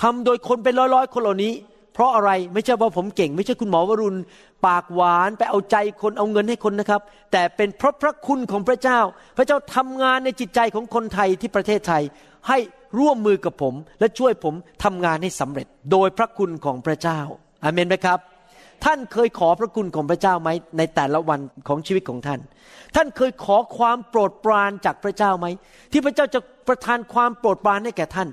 [0.00, 1.52] ทำโดยคนเป็นร้อยร้อยคนเหล่านี้
[1.94, 4.18] เพราะอะไรไม่ใช่ว่าผมเก่ง ไม่ใช่คุณหมอวรุณ
[4.66, 7.00] ปากหวานไปเอาใจคนเอาเงินให้คนนะครับ
[7.32, 9.00] แต่เป็นเพราะพระคุณของพระเจ้า
[9.36, 12.02] พระเจ้าทำงานในจิตใจของคนไทยที่ประเทศไทย
[12.48, 12.58] ให้
[12.98, 14.54] ร่วมมือกับผม และช่วยผม
[14.84, 17.20] ทำงานให้สำเร็จ โดยพระคุณของพระเจ้า
[17.62, 18.18] อาเมนไหมครับ
[18.84, 22.40] ท่านเคยขอพระคุณของพระเจ้าไหมในแต่ละวันของชีวิตของท่าน
[22.96, 25.46] ท่านเคยขอความโปรดปรานจากพระเจ้าไหม
[25.92, 28.28] ที่พระเจ้าจะประทานความโปรดปรานให้แก่ท่าน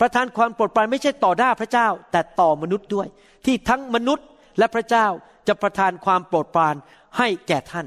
[0.00, 3.08] ประทานความโปรดปรานไม่ใช่ต่อหน้าพระเจ้า แต่ต่อมนุษย์ด้วย
[3.44, 4.26] ที่ทั้งมนุษย์
[4.58, 5.06] และพระเจ้า
[5.48, 6.74] จะประทานความโปรดปราน
[7.18, 7.86] ให้แก่ท่าน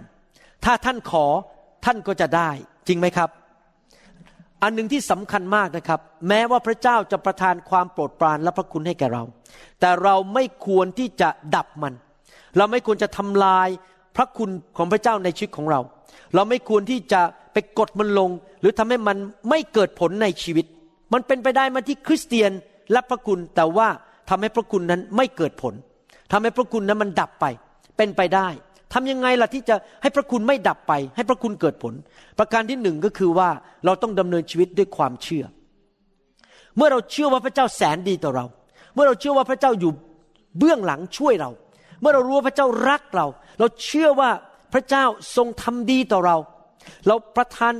[0.66, 1.26] ถ้าท่านขอ
[1.86, 2.50] ท่านก็จะได้
[2.88, 3.30] จริงไหมครับ
[4.64, 9.24] อันหนึ่งที่สำคัญมากนะครับ แม้ว่าพระเจ้าจะประทานความโปรดปรานและพระคุณให้แก่เรา
[9.80, 11.94] แต่เราไม่ควรที่จะดับมัน
[12.58, 13.68] เราไม่ควรจะทำลาย
[14.16, 15.80] พระคุณของพระเจ้าในชีวิตของเรา
[16.36, 17.22] เราไม่ควรที่จะ
[17.54, 18.30] ไปกดมันลง
[18.62, 19.18] หรือทำให้มัน
[19.50, 20.66] ไม่เกิดผลในชีวิต
[21.14, 22.52] มันเป็นไปได้มาที่คริสเตียน
[22.92, 23.88] และพระคุณแต่ว่า
[24.30, 25.74] ทำให้พระคุณนั้นไม่เกิดผล
[26.32, 27.46] ทำให้พระคุณนั้นมันดับไป
[27.98, 28.48] เป็นไปได้
[28.94, 31.94] ทำยังไงล่ะที่จะให้พระคุณไม่ดับไป ให้พระคุณเกิดผล
[32.40, 33.50] ประการที่หนึ่งก็คือว่า
[33.86, 35.46] เราต้องดำเนินชีวิตด้วยความเชื่อ
[36.76, 38.46] เมื่อเราเชื่อว่าพระเจ้าแสนดีต่อเรา
[38.94, 39.92] เมื่อเราเชื่อว่าพระเจ้าอยู่
[40.58, 41.50] เบื้องหลังช่วยเรา
[42.02, 43.28] เมื่อเรารู้ว่าพระเจ้ารักเรา
[43.60, 44.30] เราเชื่อว่า
[44.74, 45.04] พระเจ้า
[45.36, 46.38] ทรงทำดีต่อเรา
[47.08, 47.74] เราประทาน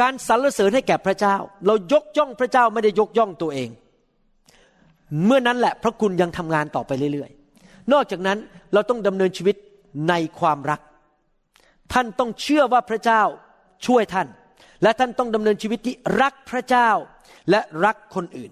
[0.00, 3.68] การสรรเสริญให้แก่พระเจ้า เรายกย่องพระเจ้าไม่ได้ยกย่องตัวเอง
[5.24, 8.38] เมื่อนั้นแหละพระคุณยังทำงานต่อไปเรื่อยๆ นอกจากนั้น
[8.72, 9.56] เราต้องดำเนินชีวิต
[10.08, 10.80] ในความรัก
[11.92, 13.22] ท่านต้องเชื่อว่าพระเจ้า
[13.86, 14.28] ช่วยท่าน
[14.82, 16.90] และท่านต้องดำเนินชีวิตที่รักพระเจ้า
[17.50, 18.50] และรักคนอื่น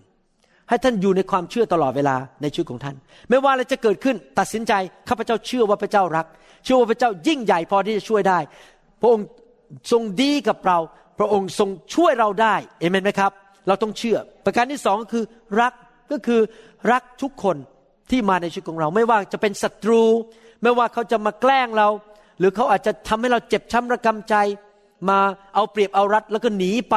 [0.68, 2.96] ให้ท่านอยู่ในความเชื่อตลอดเวลาในชีวิตของท่าน
[3.28, 4.72] ไม่ว่าอะไรจะเกิดขึ้นตัดสินใจ
[5.09, 6.26] ข้าพเจ้าเชื่อว่าพระเจ้ารัก
[6.64, 8.38] เชื่อว่าพระเจ้ายิ่งใหญ่พอที่จะช่วยได้
[9.00, 9.26] พระองค์
[9.92, 10.78] ทรงดีกับเรา
[11.18, 13.33] พระองค์ทรงช่วยเราได้เอเมนไหมครับ
[13.68, 15.24] เราต้องเชื่อ ประการที่สองก็คือ
[15.61, 15.72] รัก
[16.12, 16.40] ก็คือ
[16.92, 17.57] รักทุกคน
[18.11, 20.03] ที่มาในชีวิตของเรา ไม่ว่าจะเป็นศัตรู
[20.62, 21.88] ไม่ว่าเขาจะมาแกล้งเรา
[22.38, 24.34] หรือเขาอาจจะทำให้เราเจ็บช้ำระกำใจ
[25.09, 25.18] มา
[25.55, 26.97] เอาเปรียบเอารัดแล้วก็หนีไป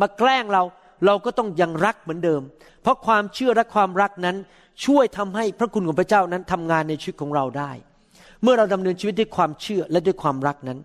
[0.00, 0.62] มาแกล้งเรา
[1.06, 2.42] เราก็ต้องยังรักเหมือนเดิม
[2.82, 4.36] เพราะความเชื่อและความรักนั้น
[4.84, 7.70] ช่วยทำให้พระคุณของพระเจ้านั้นทำงานในชีวิตของเราได้
[8.42, 10.78] เมื่อเราดำเนินชีวิตด้วยความเชื่อและด้วยความรักนั้น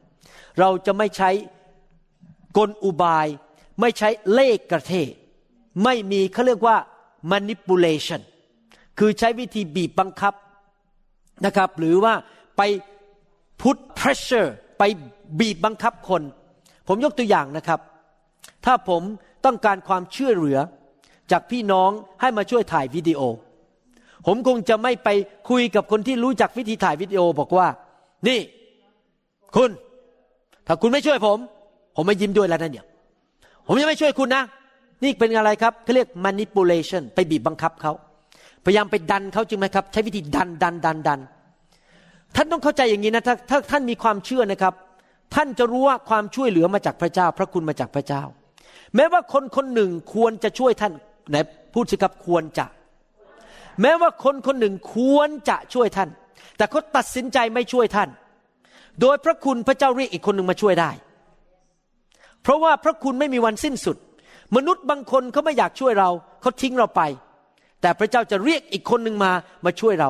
[0.60, 1.30] เราจะไม่ใช้
[2.58, 3.28] กลอุบาย
[3.80, 4.94] ไม่ใช้เล่กระเท
[5.84, 6.78] ไม่มีเขาเรียกว่า
[7.32, 8.22] manipulation
[9.00, 10.34] คือใช้วิธีบีบบังคับ
[11.46, 12.14] นะครับ หรือว่า
[12.58, 12.62] ไป
[13.62, 14.50] put pressure
[14.80, 14.84] ไป
[15.40, 16.22] บีบบังคับคน
[16.88, 17.80] ผมยกตัวอย่างนะครับ
[18.66, 19.02] ถ้าผม
[19.46, 20.60] ต้องการความช่วยเหลือ
[21.32, 21.90] จากพี่น้อง
[22.22, 23.22] ให้มาช่วยถ่ายวิดีโอ
[24.28, 25.10] ผมคงจะไม่ไป
[25.50, 27.68] คุยกับคนที่รู้จักวิธีถ่ายวิดีโอบอกว่า
[28.28, 28.40] นี่
[29.56, 29.70] คุณ
[30.68, 31.38] ถ้าคุณไม่ช่วยผม
[31.96, 32.86] ผมไม่ยิ้มด้วยแล้วนะเนี่ย
[33.66, 34.44] ผมจะไม่ช่วยคุณนะ
[35.04, 37.92] นี่เป็นอะไรครับเขาเรียก manipulation ไปบีบบังคับเขา
[38.66, 41.20] พยายามไปดันเขาจริงไหมครับ ใช้วิธีดันดันดันดัน
[42.36, 44.74] ท่านต้องเข้าใจอย่างนี้นะถ้าถ้าท่านมีความเชื่อนะครับ
[45.36, 48.24] ท่านจะรู้ว่าความช่วยเหลือมาจากพระเจ้า พระคุณมาจากพระเจ้า
[48.96, 50.94] แม้ว่าคนคนหนึ่งควรจะช่วยท่าน
[51.30, 51.36] ไหน
[51.74, 52.66] พูดสิครับควรจะ
[53.82, 56.10] แม้ว่าคนคนหนึ่งควรจะช่วยท่าน
[56.58, 58.10] แต่เขาตัดสินใจไม่ช่วยท่าน
[59.02, 60.92] โดยพระคุณพระเจ้าเรียกอีกคนหนึ่งมาช่วยได้
[62.44, 63.98] เพราะว่าพระคุณไม่มีวันสิ้นสุด
[64.56, 66.10] มนุษย์บางคนเขาไม่อยากช่วยเรา
[66.42, 67.02] เขาทิ้งเราไป
[67.82, 69.32] แต่พระเจ้าจะเรียกอีกคนหนึ่งมา
[69.66, 70.10] มาช่วยเรา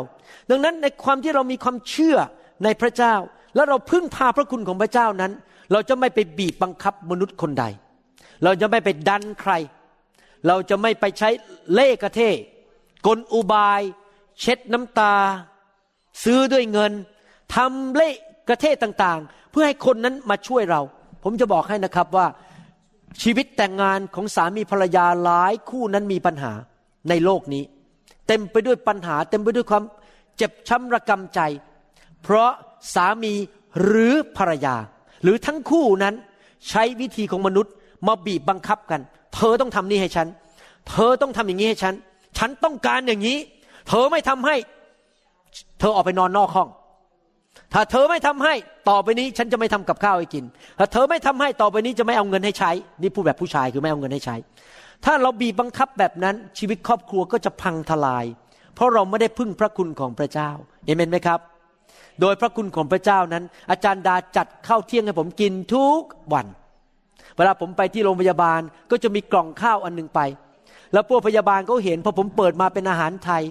[0.49, 2.17] ดังนั้นในความที่เรามีความเชื่อ
[2.63, 3.15] ในพระเจ้า
[3.55, 5.31] แล้วเราพึ่งพาพระคุณของพระเจ้านั้น
[5.71, 7.65] เราจะไม่ไปบีบบังคับมนุษย์คนใด
[8.43, 9.53] เราจะไม่ไปดันใคร
[10.47, 11.29] เราจะไม่ไปใช้
[11.73, 12.21] เล่กระเท
[13.07, 13.81] กลอุบาย
[14.39, 15.15] เช็ดน้ำตา
[16.23, 16.91] ซื้อด้วยเงิน
[17.55, 18.09] ทำเล่
[18.49, 20.81] กระเทต่างๆ เพื่อให้คนนั้นมาช่วยเรา
[21.23, 22.27] ผมจะบอกให้นะครับว่า
[23.21, 26.51] ชีวิตแต่งงานของสามีภรรยาหลายคู่นั้นมีปัญหา
[27.09, 27.63] ในโลกนี้
[28.27, 29.83] เต็มไปด้วยปัญหา เต็มไปด้วยความ
[30.37, 31.39] เจ็บช้ำระกำใจ
[32.23, 32.51] เพราะ
[32.95, 33.33] สามี
[33.83, 34.75] หรือภรรยา
[35.23, 36.15] หรือทั้งคู่นั้น
[36.69, 37.73] ใช้วิธีของมนุษย์
[38.07, 39.01] มาบีบบังคับกัน
[39.35, 40.27] เธอต้องทำนี่ให้ฉัน
[40.89, 41.93] เธอต้องทำอย่างนี้ให้ฉัน
[42.37, 43.37] ฉันต้องการอย่างนี้
[43.87, 44.55] เธอไม่ทำให้
[45.79, 46.69] เธอออกไปนอนนอกห้อง
[47.73, 48.53] ถ้าเธอไม่ทำให้
[48.89, 50.43] ต่อไปนี้ฉันจะไม่ทำกับข้าวให้กิน
[50.79, 54.35] ถ้าเธอไม่ทำให้ต่อไปนี้จะไม่เอาเงินให้ใช้ นี่พูดแบบผู้ชายคือไม่เอาเงินให้ใช้
[55.05, 58.25] ถ้าเราบีบบังคับแบบนั้นชีวิตครอบครัวก็จะพังทลาย
[58.75, 60.49] เพราะเราไม่ได้พึ่งพระคุณของพระเจ้า
[60.85, 61.39] เอเมนไหมครับ
[62.21, 66.01] โดยพระคุณของพระเจ้านั้น อาจารย์ดาจัดข้าวเที่ยงให้ผมกินทุก
[66.33, 66.47] วัน
[67.37, 68.61] เวลาผมไปที่โรงพยาบาล
[68.91, 70.19] ก็จะมีกล่องข้าวอันหนึ่งไป
[70.93, 73.43] แล้วพวกพยาบาลก็เห็นพอผมเปิดมาเป็นอาหารไทย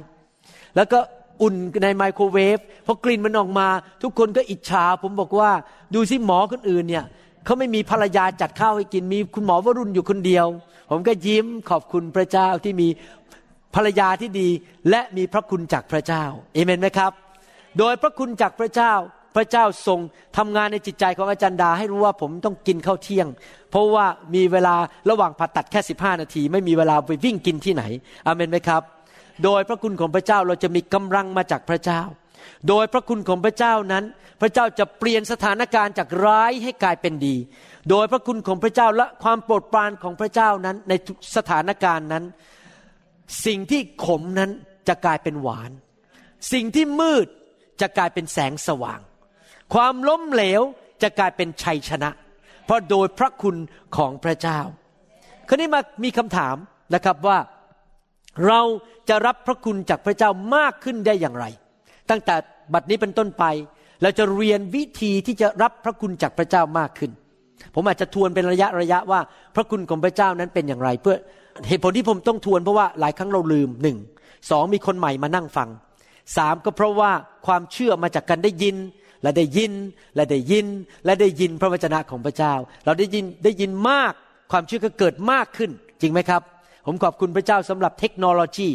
[0.76, 0.98] แล้วก็
[1.42, 3.68] อุ่นในไมโครเวฟพอกลิ่นมันออกมา
[4.02, 5.50] ทุกคนก็อิจฉาผมบอกว่า
[5.94, 7.04] ดูสิหมอคนอื่นเนี่ย
[7.44, 10.46] เขาไม่มีภรรยาจัดข้าวให้กินมีคุณหมอวรุณอยู่คนเดียว
[10.90, 12.88] ผมก็ยิ้มขอบคุณพระเจ้าที่มี
[13.74, 14.48] ภรรยาที่ดี
[14.90, 16.24] และมีพระคุณจากพระเจ้า
[16.54, 17.12] เอเมนไหมครับ
[17.78, 18.92] โดยพระคุณจากพระเจ้า
[19.36, 20.00] พระเจ้าทรง
[20.36, 23.26] ทำงานในจิตใจของอาจารย์ดาให้รู้ว่าผมต้องกินข้าวเที่ยง
[23.70, 24.74] เพราะว่ามีเวลา
[25.10, 27.84] ระหว่างผ่าตัดแค่ 15 นาที ไม่มีเวลาไปวิ่งกินที่ไหน
[28.26, 28.82] อเมนไหมครับ
[29.44, 32.00] โดยพระคุณของพระเจ้าเราจะมีกำลังมาจากพระเจ้า
[32.68, 34.04] โดยพระคุณของพระเจ้านั้น
[34.40, 37.36] พระเจ้าจะเปลี่ยนสถานการณ์จากร้ายให้กลายเป็นดี
[37.90, 40.92] โดยพระคุณของพระเจ้าและความโปรดปรานของพระเจ้านั้นใน
[41.36, 42.24] สถานการณ์นั้น
[43.46, 44.50] สิ่งที่ขมนั้น
[44.88, 45.70] จะกลายเป็นหวาน
[46.52, 47.26] สิ่งที่มืด
[47.80, 49.00] จะกลายเป็นแสงสว่าง
[49.74, 50.62] ความล้มเหลว
[51.02, 52.10] จะกลายเป็นชัยชนะ
[52.64, 53.56] เพราะโดยพระคุณ
[53.96, 54.60] ของพระเจ้า
[55.48, 56.56] คราวนี้มามีคำถาม
[56.94, 57.38] นะครับว่า
[58.46, 58.60] เรา
[59.08, 61.44] จะรับพระคุณจากพระเจ้ามากขึ้นได้อย่างไร
[62.10, 62.34] ตั้งแต่
[62.74, 63.44] บัดนี้เป็นต้นไป
[64.02, 67.10] เราจะเรียนวิธีที่จะรับพระคุณจากพระเจ้ามากขึ้น
[67.74, 69.20] ผมอาจจะทวนเป็นระยะระยะว่า
[69.54, 71.16] พระคุณของพระเจ้านั้นเป็นอย่างไร เพื่อ
[71.68, 73.98] เหตุผลที่ผมต้องทวนเพราะว่าหลายครั้งเราลืมหนึ่ง
[74.50, 75.68] สองมีคนใหม่มานั่งฟัง
[76.36, 77.12] สามก็เพราะว่า
[77.46, 78.76] ความเชื่อมาจากการได้ยิน
[79.22, 79.72] และได้ยิน
[80.14, 80.66] และได้ยิน
[81.04, 82.54] และได้ยินพระวจนะของพระเจ้า
[82.84, 84.12] เราได้ยินได้ยินมาก
[84.52, 85.70] ความเชื่อก็เกิดมากขึ้น
[86.00, 86.42] จริงไหมครับ
[86.92, 88.68] ผมขอบคุณพระเจ้าสำหรับเทคโนโลยี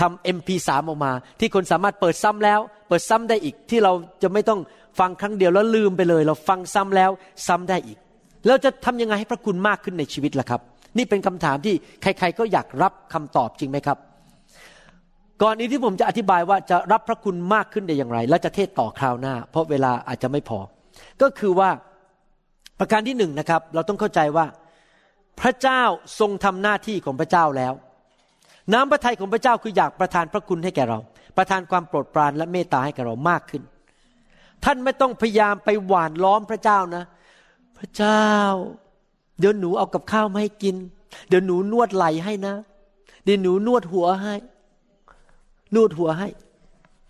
[0.00, 3.92] ทำ MP3 ออกมา ที่คนสามารถเปิดซ้ำแล้ว เปิดซ้ำได้อีกที่เรา
[4.22, 4.60] จะไม่ต้อง
[4.98, 7.10] ฟังครั้งเดียวแล้วลืมไปเลย เราฟังซ้ำแล้ว
[7.46, 7.98] ซ้ำได้อีก
[8.46, 10.60] เราจะทำยังไงให้พระคุณมากขึ้นในชีวิตล่ะครับ
[10.98, 13.98] นี่เป็นคำถามที่ใคร ๆ ก็อยากรับคำตอบจริงไหมครับ
[15.42, 20.58] ก่อนนี้ที่ผมจะอธิบายว่าจะรับพระคุณมากขึ้นได้อย่างไร และจะเทศต่อคราวหน้า เพราะเวลาอาจจะไม่พอ
[21.22, 21.70] ก็คือว่า
[22.80, 24.44] ประการที่หนึ่งนะครับ เราต้องเข้าใจว่า
[25.42, 25.82] พระเจ้า
[26.20, 27.74] ทรงทำหน้าที่ของพระเจ้าแล้ว
[28.72, 30.98] น้ำพระทัยของพระเจ้าคืออยากประทานพระคุณให้แก่เรา
[31.36, 33.62] ประทานความโปรดปรานและเมตตาให้แก่เรามากขึ้น
[34.64, 37.04] ท่านไม่ต้องพยายามไปหวานล้อมพระเจ้านะ
[37.78, 38.26] พระเจ้า
[39.38, 40.76] เดี๋ยวหนูเอากับข้าวมาให้กิน
[41.28, 42.54] เดี๋ยวหนูนวดไหล่ให้นะ
[43.24, 44.34] เดี๋ยวหนูนวดหัวให้
[45.74, 46.28] นวดหัวให้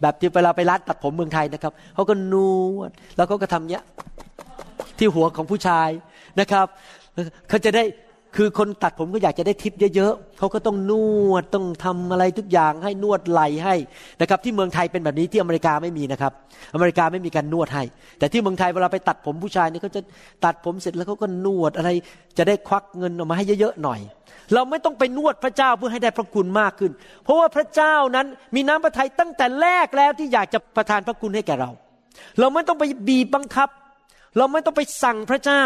[0.01, 2.35] แบบที่เวลาไปร้านตัดผมเมืองไทยนะครับเขาก็น
[2.77, 3.83] วด แล้วเขาก็ทำเนี้ย
[4.99, 5.89] ที่หัวของผู้ชาย
[6.41, 6.67] นะครับ
[7.49, 7.85] เขาจะได้
[8.37, 10.93] คือคนตัดผมก็อยากจะได้ทิปเยอะๆเขาก็ต้องน
[11.31, 13.75] วดต้องทำอะไรทุกอย่างให้นวดไหลให้
[14.21, 16.33] นะครับ ที่เมืองไทยเป็นแบบนี้ที่อเมริกาไม่มีนะครับ
[16.75, 17.83] อเมริกาไม่มีการนวดให้
[18.19, 20.01] แต่ที่เมืองไทยเวลาไปตัดผมผู้ชายนี่เขาจะ
[20.45, 21.91] ตัดผมเสร็จแล้วเขาก็นวดอะไร
[22.39, 24.01] จะได้ควักเงินออกมาให้เยอะๆหน่อย
[24.55, 26.93] เราไม่ต้องไปนวดพระเจ้าเพื่อให้ได้พระคุณมากขึ้น
[27.25, 31.71] เพราะว่าพระเจ้านั้นมีน้ำพระทัยตั้งแต่แรกแล้วที่อยากจะประทานพระคุณให้แก่เรา
[32.39, 33.69] เราไม่ต้องไปบีบบังคับ
[34.39, 35.63] เราไม่ต้องไปสั่งพระเจ้า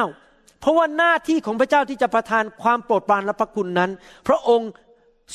[0.61, 3.91] เพราะว่าหน้าที่ของพระเจ้าที่จะประทานความโปรดปรานและพระคุณนั้น
[4.29, 4.71] พระองค์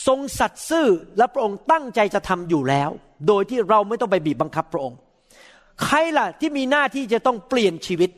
[0.08, 2.90] ทรงสัตย์ซื่อและพระองค์ตั้งใจจะทำอยู่แล้ว
[3.28, 4.98] โดยที่เราไม่ต้องไปบีบบังคับพระองค์
[5.84, 8.10] ใครล่ะที่มีหน้าที่จะต้องเปลี่ยนชีวิต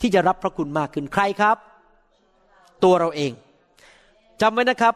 [0.00, 1.56] ที่จะรับพระคุณมากขึ้นใครครับ
[2.84, 3.32] ตัวเราเอง
[4.40, 4.94] จำไว้นะครับ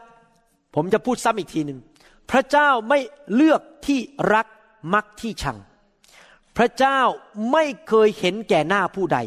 [0.75, 1.79] ผมจะพูดซ้ำอีกทีหนึ่ง
[2.31, 2.99] พระเจ้าไม่
[3.35, 3.99] เลือกที่
[4.33, 4.47] รัก
[4.93, 5.57] มักที่ชัง
[6.57, 6.99] พระเจ้า
[7.51, 9.19] ไม่เคยเห็นแก่หน้าผู้ใด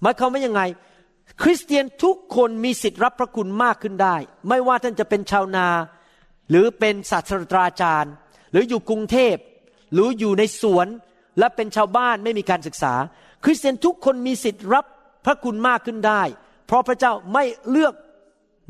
[0.00, 0.62] หมายความว่ายังไง
[1.42, 4.16] คริสเตียนทุกคนมีสิทธิ์รับพระคุณมากขึ้นได้
[4.48, 5.68] ไม่ว่าท่านจะเป็นชาวนา
[6.50, 8.12] หรือเป็นศาสตราจารย์
[8.52, 9.36] หรืออยู่กรุงเทพ
[9.92, 10.86] หรืออยู่ในสวน
[11.38, 12.94] และเป็นชาวบ้านไม่มีการศึกษา
[13.44, 14.84] คริสเตียนทุกคนมีสิทธิ์รับ
[15.24, 16.22] พระคุณมากขึ้นได้
[16.66, 17.94] เพราะพระเจ้าไม่เลือก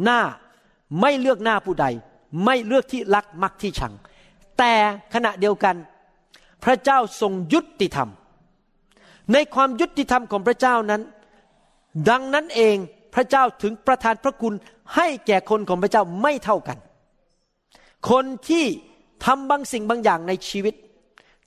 [0.04, 0.20] หน้า
[1.00, 1.86] ไม่เลือกหน้าผู้ใด
[2.44, 3.92] ไม่เลือกที่รักมักที่ชัง
[4.58, 4.72] แต่
[5.14, 5.76] ขณะเดียวกัน
[6.64, 8.08] พระเจ้าทรงยุติธรรม
[9.32, 11.02] ในความยุติธรรมของพระเจ้านั้น
[12.08, 12.76] ดังนั้นเอง
[13.14, 14.54] พระเจ้าถึงประทานพระคุณ
[14.96, 16.78] ให้แก่คนของพระเจ้าไม่เท่ากัน
[18.10, 18.64] คนที่
[19.24, 20.74] ทำบางสิ่งบางอย่างในชีวิต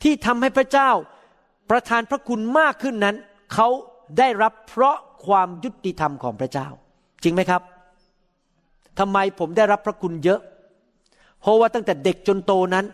[0.03, 0.89] ที่ทำให้พระเจ้า
[1.69, 3.15] ประทานพระคุณมากขึ้นนั้น
[3.53, 3.67] เขา
[4.17, 6.67] ได้รับเพราะความยุติธรรมของพระเจ้า
[7.23, 7.61] จริงไหมครับ
[8.99, 10.41] ทำไมผมได้รับพระคุณเยอะ
[11.41, 12.85] เพราะว่าตั้งแต่เด็กจนโตนั้น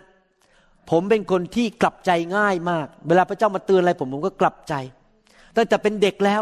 [0.89, 4.73] ผมเป็นคนที่กลับใจง่ายมาก เวลาพระเจ้ามาเตือนอะไรผมผมก็กลับใจ
[5.57, 6.41] ตั้งแต่เป็นเด็กแล้ว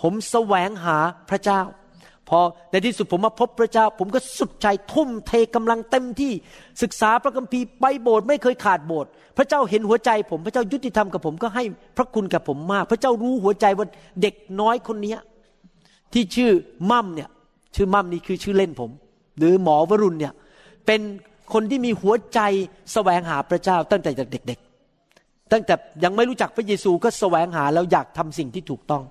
[0.00, 0.96] ผมแสวงหา
[1.30, 1.60] พระเจ้า
[2.28, 2.40] พอ
[2.70, 6.32] ในที่สุดผมมาพบพระเจ้า ผมก็สุดใจทุ่มเทกำลังเต็มที่
[6.82, 11.64] ศึกษาพระคัมภีร์ไปโบสถ์ไม่เคยขาดโบสถ์พระเจ้าเห็นหัวใจผมพระเจ้ายุติธรรมกับผมก็ให้
[11.96, 13.86] พระคุณกับผมมาก พระเจ้ารู้หัวใจว่า
[14.22, 15.16] เด็กน้อยคนนี้
[16.12, 16.50] ที่ชื่อ
[16.90, 17.28] มั่มเนี่ย
[17.74, 18.90] ชื่อมั่มนี่คือชื่อเล่นผม
[19.38, 20.32] หรือหมอวรุณเนี่ย
[20.86, 21.00] เป็น
[21.52, 22.40] คนที่มีหัวใจ
[22.92, 25.74] แสวงหาพระเจ้าตั้งแต่เด็กๆตั้งแต่
[26.04, 29.02] ยังไม่รู้จักพระเยซูก็แสวงหาแล้วอยากทำสิ่งที่ถูกต้อง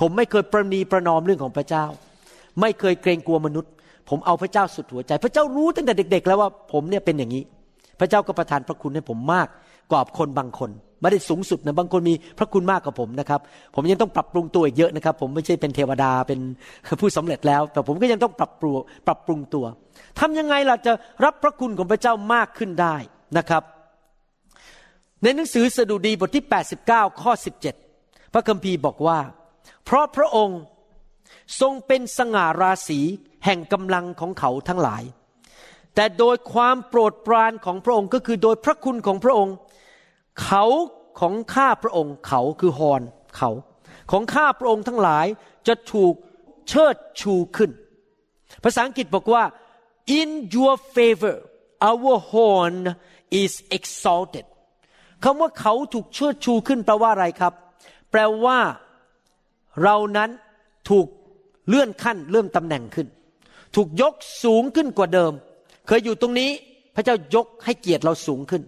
[0.00, 1.84] ผมไม่เคยประนีประนอมเรื่องของพระเจ้า
[2.60, 3.72] ไม่เคยเกรงกลัวมนุษย์
[4.10, 7.42] ผมเอาพระเจ้าสุดหัวใจ พระเจ้ารู้ตั้งแต่เด็ก ๆ แล้วว่าผมเนี่ยเป็นอย่างนี้
[8.00, 9.48] พระเจ้าก็ประทานพระคุณให้ผมมาก
[9.90, 10.70] กว่าคนบางคน
[11.00, 13.40] ไม่ได้สูงสุดนะบางคนมีพระคุณมากกว่าผมนะครับ
[13.74, 16.40] ผมยังต้องปรับปรุงตัวอีกเยอะนะครับ ผมไม่ใช่เป็นเทวดาเป็น
[17.00, 18.74] ผู้สำเร็จแล้ว แต่ผมก็ยังต้องปรับปรุง
[19.06, 19.64] ปรับปรุงตัว
[20.18, 20.92] ทำยังไงล่ะจะ
[21.24, 22.96] รับพระคุณของพระเจ้ามากขึ้นได้
[23.38, 23.62] นะครับ
[25.22, 26.44] ในหนังสือสดุดีบทที่
[26.82, 27.32] 89 ข้อ
[27.82, 29.18] 17 พระคัมภีร์บอกว่า
[29.84, 30.60] เพราะพระองค์
[31.60, 33.00] ทรงเป็นสง่าราศี
[33.44, 35.02] แห่งกำลังของเขาทั้งหลาย
[35.94, 39.54] แต่โดยความโปรดปรานของพระองค์ก็คือโดยพระคุณของพระองค์
[40.42, 40.64] เขา
[41.20, 43.02] ของข้าพระองค์เขาคือฮอน
[43.36, 43.50] เขา
[44.10, 45.26] ของข้าพระองค์ทั้งหลาย
[45.66, 46.14] จะถูก
[46.68, 47.70] เชิดชูขึ้น
[48.64, 49.44] ภาษาอังกฤษบอกว่า
[50.18, 51.36] in your favor
[51.90, 52.76] our horn
[53.42, 54.46] is exalted
[55.24, 57.52] คำว่าเขาถูกเชิดชูขึ้นแปลว่าอะไรครับ
[58.10, 58.58] แปลว่า
[59.82, 60.30] เรานั้น
[60.90, 61.06] ถูก
[61.68, 63.06] เลื่อนขั้นเลื่อนตำแหน่งขึ้น
[63.74, 64.14] ถูกยก
[64.44, 65.32] สูงขึ้นกว่าเดิม
[65.86, 66.50] เคยอยู่ตรงนี้
[66.94, 68.62] พระเจ้ายกให้เกียรติเราสูงขึ้น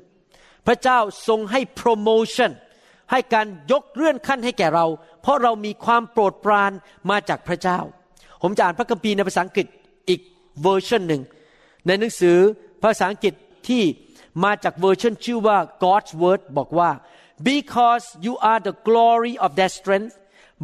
[0.66, 0.98] พระเจ้า
[1.28, 2.50] ทรงให้โปรโมชั่น
[3.10, 4.86] ให้การยกเลื่อนขั้นให้แก่เรา
[5.22, 6.72] เพราะเรามีความโปรดปราน
[7.10, 7.78] มาจากพระเจ้า
[8.42, 9.66] ผมจะอ่านพระคัมภีร์ในภาษาอังกฤษ
[10.08, 10.20] อีก
[10.62, 11.22] เวอร์ชันหนึ่ง
[11.86, 12.38] ในหนังสือ
[12.82, 13.34] ภาษาอังกฤษ
[13.68, 13.82] ที่
[14.44, 16.90] มาจากเวอร์ชันชื่อว่า God's Word บอกว่า
[17.50, 20.14] because you are the glory of their strength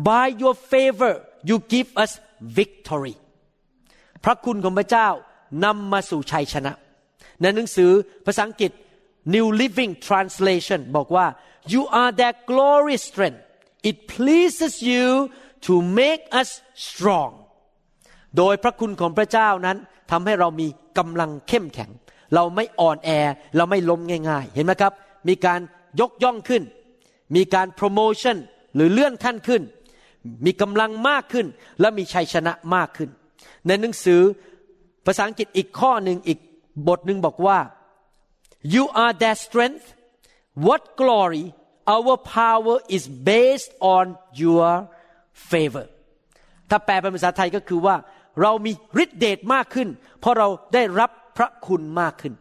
[0.09, 1.15] by your favor
[1.49, 2.13] you give us
[2.59, 3.15] victory
[4.25, 5.09] พระคุณของพระเจ้า
[5.65, 6.73] นำมาสู่ชัยชนะ
[7.41, 7.91] ในหนังสือ
[8.27, 8.73] ภาษาอังกฤษ
[9.35, 11.27] New Living Translation บอกว่า
[11.73, 13.41] you are their glorious strength
[13.89, 15.07] it pleases you
[15.67, 16.49] to make us
[16.89, 17.33] strong
[18.37, 19.77] โดยพระคุณของพระเจ้านั้น
[20.11, 20.69] ทำให้เรามี
[20.99, 21.91] กำลังเข้มแข็ง
[22.35, 23.11] เราไม่อ่อนแอ
[23.57, 24.93] เราไม่ล้มง่ายๆ เห็นไหมครับ
[25.29, 25.61] มีการ
[26.01, 26.63] ยกย่องขึ้น
[27.37, 28.37] มีการโปรโมชั่น
[28.75, 29.63] หรือเลื่อนขั้นขึ้น
[30.45, 31.47] มีกำลังมากขึ้น
[31.81, 33.11] และมีชัยชนะมากขึ้น
[33.67, 34.21] ในหนังสือ
[35.07, 36.39] ภาษาอังกฤษอีกข้อหนึ่งอีก
[36.89, 37.59] บทหนึ่งบอกว่า
[38.75, 39.87] You are their strength.
[40.67, 41.45] What glory!
[41.95, 44.05] Our power is based on
[44.43, 44.69] your
[45.51, 45.87] favor.
[46.71, 47.97] ถ้าแปลเป็นภาษาไทยก็คือว่า
[48.43, 48.73] เรามี
[49.03, 49.89] ฤทธิเดชมากขึ้น
[50.21, 52.33] เพราะเราได้รับพระคุณมากขึ้น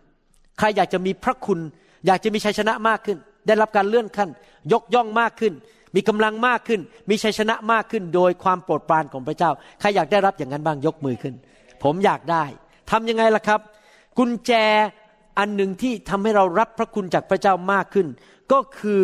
[0.60, 1.60] ใครอยากจะมีพระคุณ
[2.06, 3.18] อยากจะมีชัยชนะมากขึ้น
[3.48, 4.30] ได้รับการเลื่อนขั้น
[4.72, 5.54] ยกย่องมากขึ้น
[5.96, 11.34] มีกำลังมากขึ้น มีชัยชนะมากขึ้น โดยความโปรดปรานของพระเจ้า ใครอยากได้รับอย่างนั้นบ้างยกมือขึ้น
[11.84, 12.44] ผมอยากได้
[12.92, 13.60] ทำยังไงล่ะครับ
[14.18, 14.52] กุญแจ
[15.38, 18.08] อันหนึ่งที่ทำให้เรารับพระคุณจากพระเจ้ามากขึ้น
[18.52, 19.04] ก็คือ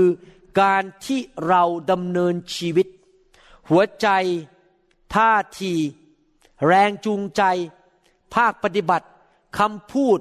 [0.62, 2.88] การที่เราดำเนินชีวิต
[3.70, 4.08] หัวใจ
[5.16, 5.74] ท่าที
[6.68, 7.44] แรงจูงใจ
[8.36, 9.08] ภาคปฏิบัติ
[9.60, 10.20] คำพูด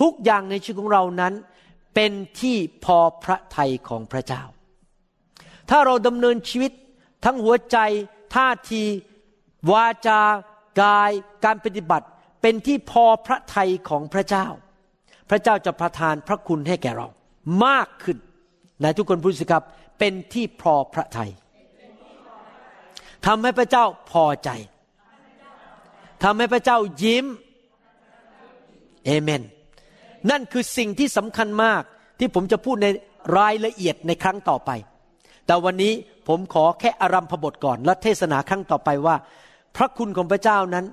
[0.00, 1.34] ทุกอย่างในชีวิตของเรานั้น
[1.94, 4.42] เป็นที่พอพระทัยของพระเจ้า
[5.70, 6.72] ถ้าเราดำเนินชีวิต
[7.24, 7.78] ทั้งหัวใจ
[8.34, 8.82] ท่าที
[9.72, 10.20] วาจา
[10.82, 11.10] กาย
[11.44, 12.06] การปฏิบัติ
[12.42, 14.46] เป็นที่พอพระทัยของพระเจ้า
[15.30, 17.08] พระเจ้าจะประทานพระคุณให้แก่เรา
[17.64, 18.18] มากขึ้น
[18.82, 19.62] นทุกคนพูดสิครับ
[19.98, 21.30] เป็นที่พอพระทยัย
[23.26, 24.50] ทำให้พระเจ้าพอใจ
[26.24, 27.26] ทำให้พระเจ้ายิ้ม
[29.04, 29.42] เอเมน
[30.30, 31.82] นั่นคือสิ่งที่สำคัญมาก
[32.18, 32.86] ที่ผมจะพูดใน
[33.38, 34.70] รายละเอียดในครั้งต่อไป
[35.46, 35.92] แต่วันนี้
[36.28, 39.16] ผมขอแค่อารัมพบทก่อน และเทศนาครั้งต่อไปว่า
[39.76, 40.86] พระคุณของพระเจ้านั้น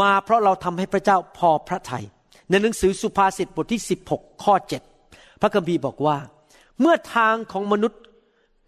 [0.00, 2.04] มาเพราะเราทำให้พระเจ้าพอพระทยัย
[2.50, 3.82] ในหนังสือสุภาษิตบทที่
[4.12, 4.54] 16 ข้อ
[4.98, 6.16] 7 พระคัมภีร์บอกว่า
[6.80, 8.00] เมื่อทางของมนุษย์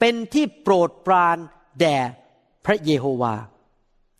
[0.00, 1.36] เป็นที่โปรดปราน
[1.80, 1.98] แด่
[2.66, 3.34] พระเยโฮวา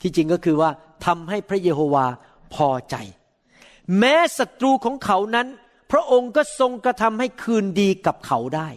[0.00, 0.70] ที่จริงก็คือว่า
[1.06, 2.06] ทำให้พระเยโฮวา
[2.54, 2.96] พอใจ
[3.98, 5.46] แม้ศัตรูของเขานั้น
[5.92, 8.68] พระองค์ก็ทรงกระทำให้คืนดีกับเขาได้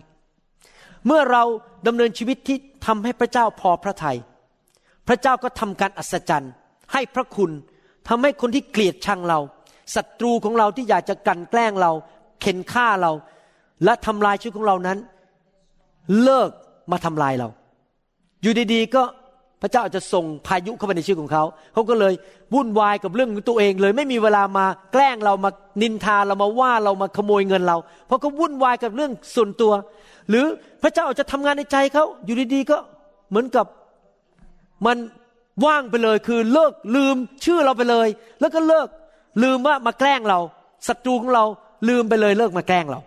[1.05, 1.43] เมื่อเรา
[1.87, 4.17] ดำเนินชีวิตที่ทำให้พระเจ้าพอพระทยัย
[5.07, 6.51] พระเจ้าก็ทำการอัศจรรย์
[6.93, 7.51] ให้พระคุณ
[8.07, 9.39] ทำให้คนที่เกลียดชังเรา
[9.95, 11.91] ศัตรูของเราที่อยากจะกันแกล้งเรา
[12.41, 13.11] เข็นฆ่าเรา
[13.83, 14.97] และทำลายชีวิตของเรานั้น
[16.23, 16.49] เลิก
[16.91, 17.47] มาทำลายเรา
[18.41, 19.03] อยู่ดีๆก็
[19.61, 22.13] พระเจ้าอาจจะส่งพายุเข้าไปในชีวิตของเขา เขาก็เลย
[22.53, 25.49] วุ่นวายกับเรื่องของตัวเองเลย ไม่มีเวลามาแกล้งเรามา
[25.81, 27.77] นินทาเรามาว่าเรามาขโมยเงินเรา
[28.07, 29.71] เพราะเขาวุ่นวายกับเรื่องส่วนตัว
[30.29, 30.45] หรือ
[30.83, 32.77] พระเจ้าอาจจะทำงานในใจเขาอยู่ดีๆก็
[33.29, 33.65] เหมือนกับ
[34.85, 34.97] มัน
[35.65, 37.15] ว่างไปเลยคือเลิกลืม
[37.45, 38.07] ชื่อเราไปเลย
[38.39, 38.87] แล้วก็เลิก
[39.43, 40.39] ลืมว่ามาแกล้งเรา
[40.87, 41.43] ศัตรูของเรา
[41.89, 42.99] ลืมไปเลยเลิกมาแกล้งเรา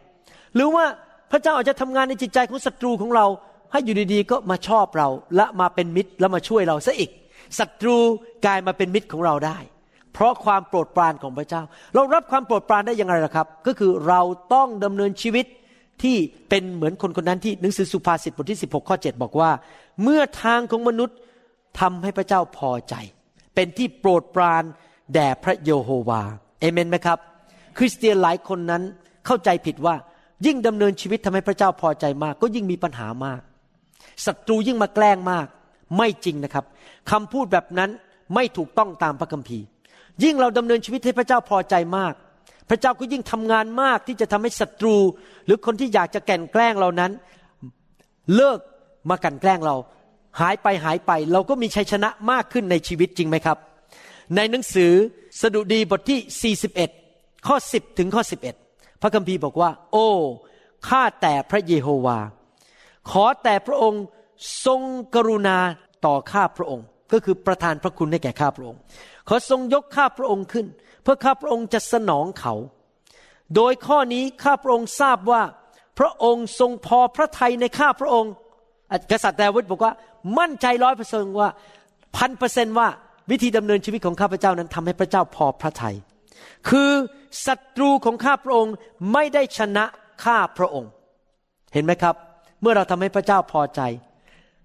[0.55, 0.85] หรือว่า
[1.31, 3.27] พระเจ้าอาจจะทำงานในจิตใจของศัตรูของเรา
[3.73, 7.11] ให้อยู่ดีๆก็มาชอบเราและมาเป็นมิตรแล้วมาช่วยเราซะอีก
[7.59, 7.97] ศัตรู
[8.47, 9.59] กลายมาเป็นมิตรของเราได้
[10.13, 11.63] เพราะความโปรดปรานของพระเจ้า
[11.95, 14.21] เรารับความโปรดปรานได้ยังไงล่ะครับ ก็คือเรา
[14.55, 15.47] ต้องดำเนินชีวิต
[16.03, 16.17] ที่
[16.49, 19.51] เป็นเหมือนคนคนนั้นที่หนังสือสุภาษิตบทที่ 16 ข้อ 7 บอกว่า
[20.03, 21.17] เมื่อทางของมนุษย์
[21.81, 22.95] ทำให้พระเจ้าพอใจ
[23.55, 24.65] เป็นที่โปรดปราน
[25.15, 26.23] แด่พระโยโฮวา
[26.61, 27.19] เอเมนไหมครับ
[27.79, 28.83] คริสเตียนหลายคนนั้น
[29.27, 29.95] เข้าใจผิดว่า
[30.47, 33.41] ยิ่งดำเนินชีวิตทำให้พระเจ้าพอใจมาก ก็ยิ่งมีปัญหามาก
[34.27, 35.47] ศัตรูยิ่งมาแกล้งมาก
[35.97, 36.65] ไม่จริงนะครับ
[37.11, 37.91] คำพูดแบบนั้น
[38.35, 39.65] ไม่ถูกต้องตามพระคัมภีร์
[40.25, 42.15] ยิ่งเราดำเนินชีวิตให้พระเจ้าพอใจมาก
[42.71, 44.97] พระเจ้าก็ยิ่งทำงานมากที่จะทำให้ศัตรู
[45.45, 47.11] หรือคนที่อยากจะแก่นแกล้งเรานั้น
[48.35, 48.59] เลิก
[49.11, 49.77] มากันแกล้งเรา
[50.41, 53.59] หายไปหายไป เราก็มีชัยชนะมากขึ้นในชีวิตจริงไหมครับ
[54.37, 54.93] ในหนังสือ
[55.41, 56.55] สดุดีบทที่
[57.07, 58.23] 41 ข้อ 10 ถึงข้อ
[58.63, 60.09] 11 พระคัมภีร์บอกว่า โอ้
[60.89, 62.19] ข้าแต่พระเยโฮวา
[63.11, 64.03] ขอแต่พระองค์
[64.67, 64.83] ทรง
[65.15, 65.59] กรุณา
[66.07, 68.81] ต่อข้าพระองค์ ก็คือประทานพระคุณให้แก่ข้าพระองค์
[69.33, 70.67] ขอทรงยกข้าพระองค์ขึ้น
[71.03, 72.55] เพื่อข้าพระองค์จะสนองเขา
[73.57, 75.43] โดยข้อนี้ข้าพระองค์ทราบว่า
[75.99, 78.33] พระองค์ทรงพอพระทัยในข้าพระองค์
[79.11, 79.93] กษัตริย์ดาวิดบอกว่า
[80.39, 81.51] มั่นใจร้อยเปอร์เซ็นต์ว่า
[82.17, 82.89] พันเปอร์เซ็นต์ว่า
[83.31, 85.97] วิธีดำเนินชีวิตของข้าพเจ้านั้นทำให้พระเจ้าพอพระทัย
[86.69, 86.91] คือ
[87.47, 88.75] ศัตรูของข้าพระองค์
[89.13, 89.85] ไม่ได้ชนะ
[90.25, 90.91] ข้าพระองค์
[91.73, 92.15] เห็นไหมครับ
[92.61, 93.81] เมื่อเราทำให้พระเจ้าพอใจ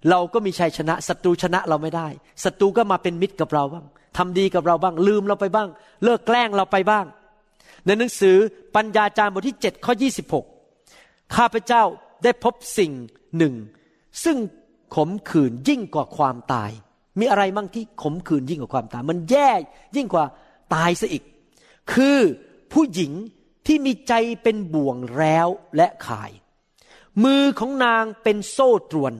[0.09, 2.07] เราก็มีชัยชนะศัตรูชนะเราไม่ได้
[2.43, 3.85] ศัตรูก็มาเป็นมิตรกับเราบ้าง
[4.17, 5.69] ทำดีกับเราบ้าง ลืมเราไปบ้าง
[6.03, 7.05] เลิกแกล้งเราไปบ้าง
[7.85, 8.37] ในหนังสือ
[8.75, 9.93] ปัญญาจารย์บทที่7ข้อ
[10.63, 11.83] 26 ข้าพเจ้า
[12.23, 12.91] ได้พบสิ่ง
[13.37, 13.53] หนึ่ง
[14.23, 14.37] ซึ่ง
[14.95, 16.71] ขมขื่นยิ่งกว่าความตาย
[17.19, 19.49] มีอะไรมั่งที่ขมขื่นยิ่งกว่าความตาย มันแย่
[19.95, 20.25] ยิ่งกว่า
[20.75, 21.23] ตายซะอีก
[21.93, 22.19] คือ
[22.73, 23.11] ผู้หญิง
[23.67, 24.13] ที่มีใจ
[24.43, 25.47] เป็นบ่วงแล้ว
[25.77, 26.31] และขาย
[27.23, 29.13] มือของนางเป็นโซ่ตรวน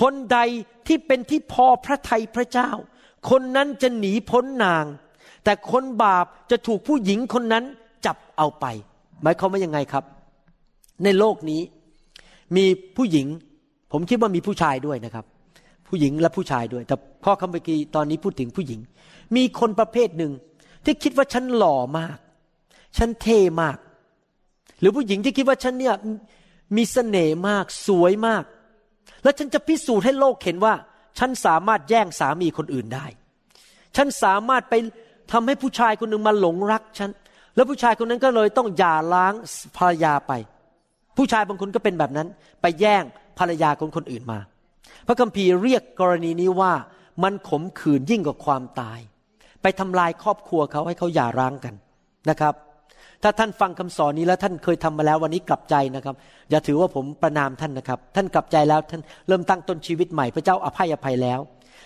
[0.00, 0.38] คนใด
[0.86, 2.70] ที่เป็นที่พอพระทัยพระเจ้า
[3.30, 4.84] คนนั้นจะหนีพ้นนาง
[5.44, 7.64] แต่คนบาปจะถูกผู้หญิงคนนั้น
[8.06, 8.66] จับเอาไป
[9.22, 10.04] หมายความว่ายังไงครับ
[11.04, 11.60] ในโลกนี้
[12.56, 12.64] มี
[12.96, 13.26] ผู้หญิง
[13.92, 15.24] ผมคิดว่ามีผู้ชายด้วยนะครับ
[15.88, 18.80] ผู้หญิงและผู้ชายด้วย แต่พ่อคำเมื่อกี้ตอนนี้พูดถึงผู้หญิง
[19.36, 20.32] มีคนประเภทหนึ่ง
[20.84, 22.16] ที่คิดว่าฉันหล่อมาก
[22.98, 23.76] ฉันเท่มาก
[24.80, 25.94] หรือผู้หญิงที่คิดว่าฉันเนี่ย
[26.76, 28.44] มีเสน่ห์มากสวยมาก
[29.22, 30.74] แล้วฉันจะพิสูจน์ให้โลกเห็นว่า
[31.18, 33.06] ฉันสามารถแย่งสามีคนอื่นได้
[33.96, 34.74] ฉันสามารถไป
[35.32, 37.10] ทำให้ผู้ชายคนหนึ่งมาหลงรักฉัน
[37.56, 39.34] แล้วผู้ชายคนนั้นก็เลยต้องหย่าล้าง
[39.76, 40.32] ภรรยาไป
[41.16, 42.28] ผู้ชายบางคนก็เป็นแบบนั้น
[42.62, 43.02] ไปแย่ง
[43.38, 44.38] ภรรยาของคนอื่นมา
[45.06, 46.72] พระคัมภีร์เรียกกรณีนี้ว่า
[47.22, 49.00] มันขมขื่นยิ่งกว่าความตาย
[49.62, 51.74] ไปทำลายครอบครัวเขาให้เขาหย่าร้างกัน
[52.30, 52.54] นะครับ
[53.22, 56.14] ถ้าท่านฟังคำสอนนี้แล้วท่านเคยทำมาแล้ววันนี้กลับใจนะครับ
[56.50, 61.40] อย่าถือว่าผมประนามท่านนะครับ ท่านกลับใจแล้วท่านเริ่มตั้งต้นชีวิตใหม่พระเจ้าอภัยอภัยแล้ว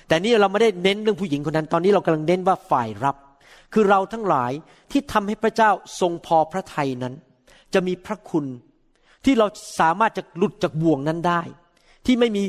[0.09, 3.16] แต่นี่เราไม่ได้เน้นเรื่องผู้หญิงคนนั้น ตอนนี้เรากำลังเน้นว่าฝ่ายรับ
[3.72, 4.53] คือเราทั้งหลาย
[4.91, 5.70] ที่ทำให้พระเจ้า
[6.01, 7.14] ทรงพอพระทัยนั้น
[7.74, 8.47] จะมีพระคุณ
[9.24, 9.47] ที่เรา
[9.80, 11.41] สามารถจะหลุดจากบ่วงนั้นได้
[12.07, 12.45] ที่ไม่มี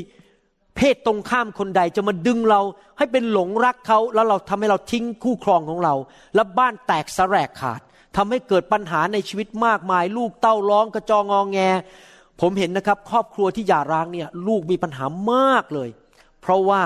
[0.76, 2.60] เพศตรงข้ามคนใดจะมาดึงเรา
[2.98, 5.94] ให้เป็นหลงรักเขาแล้วเราทำให้เราทิ้งคู่ครองของเรา
[6.34, 7.80] แล้วบ้านแตกสลกขาด
[8.16, 11.58] ทำให้เกิดปัญหาในชีวิตมากมาย ลูกเต้าร้องกระจองงองแง
[12.40, 15.88] ผมเห็นนะครับ ครอบครัวที่หย่าร้างเนี่ยลูกมีปัญหามากเลย
[16.42, 16.82] เพราะว่า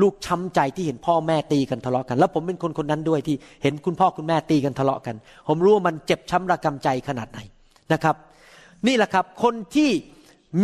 [0.00, 5.16] ลูกช้ำใจที่เห็นพ่อแม่ตีกันทะเลาะกัน แล้วผมเป็นคนคนนั้นด้วยที่เห็นคุณพ่อคุณแม่ตีกันทะเลาะกัน
[5.48, 7.38] ผมรู้ว่ามันเจ็บช้ำระกำใจขนาดไหน
[7.92, 8.16] นะครับ
[8.86, 9.90] นี่แหละครับคนที่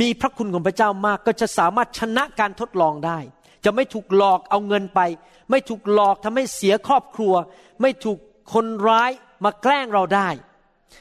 [0.00, 3.18] มีพระคุณของพระเจ้ามากก็จะสามารถชนะการทดลองได้
[3.64, 5.00] จะไม่ถูกหลอกเอาเงินไป
[5.50, 7.32] ไม่ถูกหลอกทำให้เสียครอบครัว
[7.82, 8.18] ไม่ถูก
[8.52, 9.10] คนร้าย
[9.44, 10.28] มาแกล้งเราได้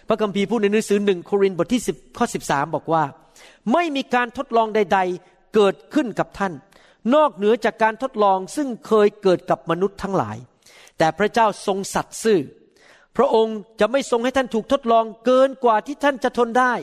[0.07, 3.03] พระคัมภีร์พูดในหนังสือหนึ่งโครินธ์บทที่10ข้อ13 บอกว่า
[3.73, 6.53] ไม่มีการทดลองใด ๆ เกิดขึ้นกับท่าน
[7.15, 10.37] นอกเหนือจากการทดลองซึ่งเคยเกิดกับมนุษย์ทั้งหลาย
[10.97, 12.39] แต่พระเจ้าทรงสัตย์ซื่อ
[13.17, 16.73] พระองค์จะไม่ทรงให้ท่านถูกทดลองเกินกว่าที่ท่านจะทนได้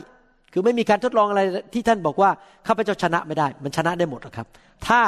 [0.53, 1.41] คือไม่มีการทดลองอะไร
[1.73, 2.29] ที่ท่านบอกว่า
[2.67, 4.47] ข้าพเจ้าชนะไม่ได้ มันชนะได้หมดหรอกครับ
[4.87, 5.01] ถ้า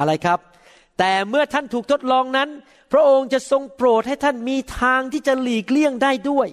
[0.00, 0.38] อะไรครับ
[0.98, 2.48] แต่เมื่อท่านถูกทดลองนั้น
[2.92, 6.48] พระองค์จะทรงโปรดให้ท่านมีทางที่จะหลีกเลี่ยงได้ด้วย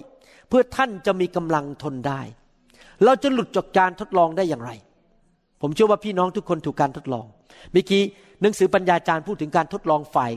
[0.48, 2.20] เพื่อท่านจะมีกำลังทนได้
[3.04, 4.70] เราจะหลุดจากการทดลองได้อย่างไร
[5.60, 7.24] ผมเชื่อว่าพี่น้องทุกคนถูกการทดลอง
[7.72, 8.02] เมื่อกี้
[8.42, 10.32] หนังสือปัญญาจารย์พูดถึงการทดลองฝ่าย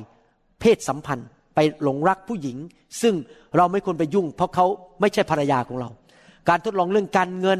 [0.59, 2.57] เพศสัมพันธ์ไปหลงรักผู้หญิง
[3.01, 3.15] ซึ่ง
[3.57, 4.65] เราไม่ควรไปยุ่ง เพราะเขา
[5.01, 5.89] ไม่ใช่ภรรยาของเรา
[6.49, 7.59] การทดลองเรื่องการเงิน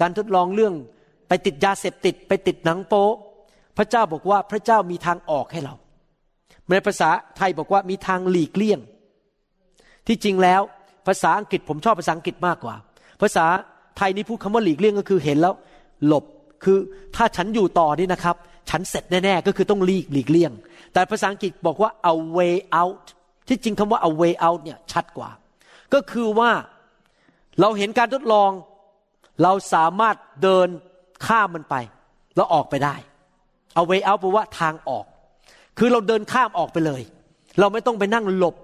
[0.00, 0.74] การทดลองเรื่อง
[1.28, 3.06] ไปติดยาเสพติด ไปติดหนังโป๊
[3.78, 5.74] พระเจ้าบอกว่าพระเจ้ามีทางออกให้เรา
[6.70, 8.80] ในภาษาไทยบอกว่ามีทางหลีกเลี่ยง
[10.06, 10.62] ที่จริงแล้ว
[11.06, 12.74] ภาษาอังกฤษผมชอบภาษาอังกฤษมากกว่า
[13.22, 13.46] ภาษา
[13.96, 15.54] ไทยนี่พูดคำว่าหลีกเลี่ยงก็คือเห็นแล้ว
[16.06, 16.24] หลบ
[16.64, 16.78] คือ
[17.16, 18.36] ถ้าฉันอยู่ต่อนี่นะครับ
[18.70, 20.52] ฉันเสร็จแน่ๆก็คือต้องหลีกหลีกเลี่ยง
[20.92, 23.04] แต่ภาษาอังกฤษบอกว่า a way out
[23.48, 25.30] ที่จริงคำว่า a way out เนี่ยชัดกว่า
[25.94, 26.50] ก็คือว่า
[27.60, 28.50] เราเห็นการทดลอง
[29.42, 30.68] เราสามารถเดิน
[31.26, 31.74] ข้ามมันไป
[32.36, 32.96] แล้วออกไปได้
[33.80, 35.04] a way out แปลว่าทางออก
[35.78, 37.02] คือเราเดินข้ามออกไปเลย
[37.60, 38.54] เราไม่ต้องไปนั่งหลบ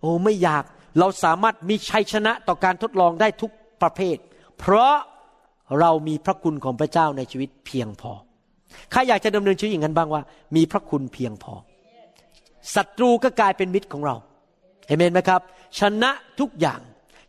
[0.00, 0.64] โอ้ไม่อยาก
[0.98, 3.50] เราสามารถมีชัยชนะต่อการทดลองได้ทุก
[3.82, 4.16] ประเภท
[4.58, 4.94] เพราะ
[5.80, 8.12] เรามีพระคุณของพระเจ้าในชีวิตเพียงพอ
[8.90, 10.22] ใครอยากจะดำเนินชีวิตอย่างนั้นบ้างว่า
[10.56, 11.54] มีพระคุณเพียงพอ
[12.74, 14.16] ศัตรูก็กลายเป็นมิตรของเรา
[14.88, 15.40] เห็นไหมครับ
[15.80, 16.10] ชนะ
[16.40, 16.80] ทุกอย่าง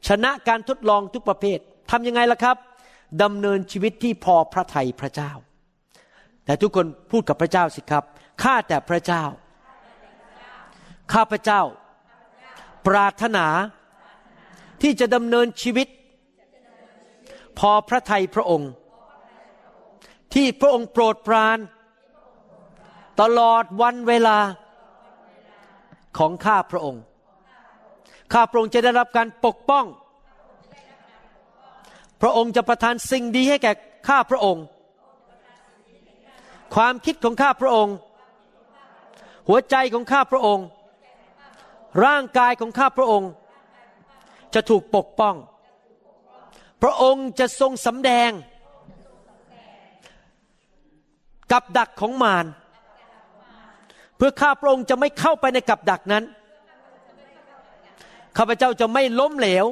[0.07, 1.59] ชนะการทดลองทุกประเภท
[1.91, 2.57] ทำยังไงล่ะครับ
[3.23, 5.31] ดำเนินชีวิตที่พอพระทัยพระเจ้า
[6.45, 8.03] แต่ทุกคนพูดกับพระเจ้าสิครับ
[8.43, 9.23] ข้าแต่พระเจ้า
[11.13, 11.61] ข้าพระเจ้า
[12.87, 13.47] ปรารถนา
[14.81, 15.87] ที่จะดำเนินชีวิต
[17.59, 18.71] พอพระทัยพระองค์
[20.33, 21.57] ที่พระองค์โปรดปราน
[23.21, 24.37] ตลอดวันเวลา
[26.17, 27.01] ของข้าพระองค์
[28.33, 29.85] ข้าพระองค์จะได้รับการปกป้อง
[32.21, 33.71] พระองค์จะประทานสิ่งดีให้แก่
[34.07, 34.63] ข้าพระองค์
[36.75, 37.95] ความคิดของข้าพระองค์
[39.47, 40.65] หัวใจของข้าพระองค์
[42.05, 43.29] ร่างกายของข้าพระองค์
[44.53, 45.35] จะถูกปกป้อง
[46.83, 48.31] พระองค์จะทรงสำแดง
[51.51, 52.45] กับดักของมาร
[54.17, 56.23] เพื่อข้าพระองค์จะไม่เข้าไปในกับดักนั้น
[58.37, 59.65] ข้าพเจ้าจะไม่ล้มเหลว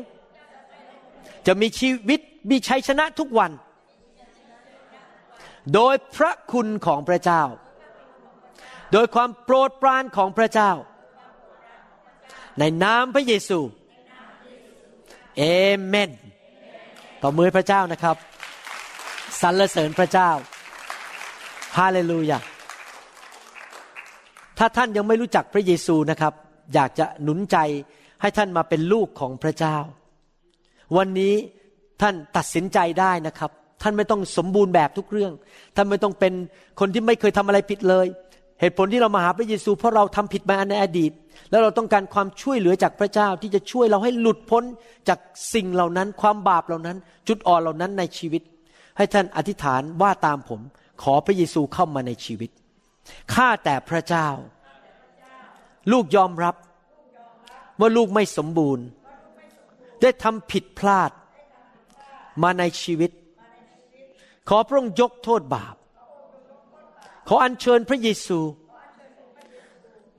[1.48, 3.52] จะมีชีวิตมีชัยชนะทุกวัน
[5.74, 7.44] โดยพระคุณของพระเจ้า
[8.92, 10.72] โดยความโปรดปรานของพระเจ้า
[12.60, 13.60] ในนามพระเยซู
[15.38, 15.44] เอ
[15.86, 16.10] เมน
[17.22, 18.18] ต่อมือพระเจ้านะครับ
[19.42, 20.30] สรรเสริญพระเจ้า
[21.78, 22.40] ฮาเลลูยา
[24.58, 26.34] ถ้าท่านยังไม่รู้จักพระเยซูนะครับ
[26.74, 27.58] อยากจะหนุนใจ
[28.22, 29.78] ให้ท่านมาเป็นลูกของพระเจ้า
[30.98, 31.34] วันนี้
[32.02, 33.52] ท่านตัดสินใจได้นะครับ
[33.82, 35.34] ท่านไม่ต้องสมบูรณ์แบบทุกเรื่อง
[35.76, 36.34] ท่านไม่ต้องเป็น
[36.80, 38.08] คนที่ไม่เคยทำอะไรผิดเลย
[38.62, 41.12] เหตุผลที่เรามาหาพระเยซูเพราะเราทำผิดมาในอดีต
[41.50, 44.64] แล้วเราต้องการความช่วยเหลือจากพระเจ้าที่จะช่วยเราให้หลุดพ้น
[45.10, 45.20] จาก
[45.54, 48.42] สิ่งเหล่านั้น ความบาปเหล่านั้น จุดอ่อนเหล่านั้นในชีวิต
[48.98, 50.62] ให้ท่านอธิษฐานว่าตามผม
[51.02, 52.50] ขอพระเยซูเข้ามาในชีวิต
[53.34, 54.28] ข้าแต่พระเจ้า
[55.92, 56.56] ลูกยอมรับ
[57.80, 58.86] ว่าลูกไม่สมบูรณ์
[60.02, 61.12] ได้ทำผิดพลาด
[62.44, 63.12] มาในชีวิต
[64.50, 65.76] ขอพระองค์ยกโทษบาป
[67.28, 68.40] ขออัญเชิญพระเยซู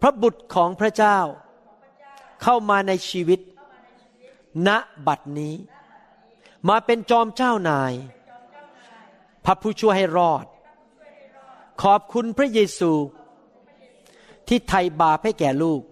[0.01, 1.19] พระบุตรของพระเจ้า
[2.43, 3.41] เข้ามาในชีวิต
[4.67, 4.69] ณ
[5.07, 5.55] บัดนี้
[6.69, 7.93] มาเป็นจอมเจ้านาย
[9.45, 10.47] พระผู้ช่วยให้รอด
[11.83, 12.93] ขอบคุณพระเยซู
[14.49, 15.83] ที่ไถ่บาปให้แก่ลูก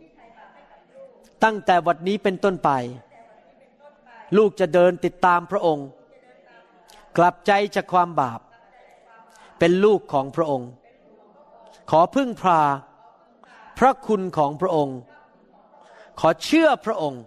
[1.45, 2.71] ตั้งแต่วันนี้เป็นต้นไป
[4.37, 5.87] ลูกจะเดินติดตามพระองค์
[7.19, 8.41] กลับใจจากความบาป
[9.59, 10.71] เป็นลูกของพระองค์
[11.91, 12.61] ขอพึ่งพา
[13.79, 14.99] พระคุณของพระองค์
[16.21, 17.23] ขอเชื่อพระองค์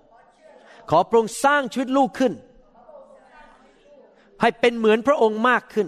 [0.89, 2.33] ขอพระองค์สร้างชีวิตลูกขึ้น
[4.41, 5.87] ให้เป็นเหมือนพระองค์มากขึ้น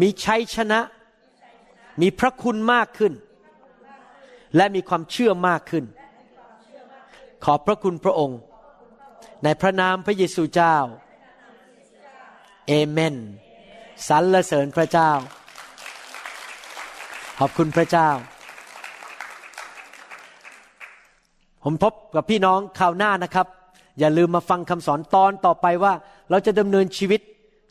[0.00, 0.80] มีชัยชนะ
[2.00, 3.12] มีพระคุณมากขึ้น
[4.56, 5.84] และมีความเชื่อมากขึ้น
[7.44, 8.38] ขอบพระคุณพระองค์
[9.44, 10.76] ในพระนามพระเยซูเจ้า
[12.72, 13.16] เอเมน
[14.08, 15.10] สรรเสริญพระเจ้า
[17.38, 18.08] ขอบคุณพระเจ้า
[21.64, 23.46] ผมพบกับพี่น้องข่าวหน้านะครับ
[23.98, 25.92] อย่าลืมมาฟังคำสอนตอนต่อไปว่า
[26.30, 27.20] เราจะดำเนินชีวิต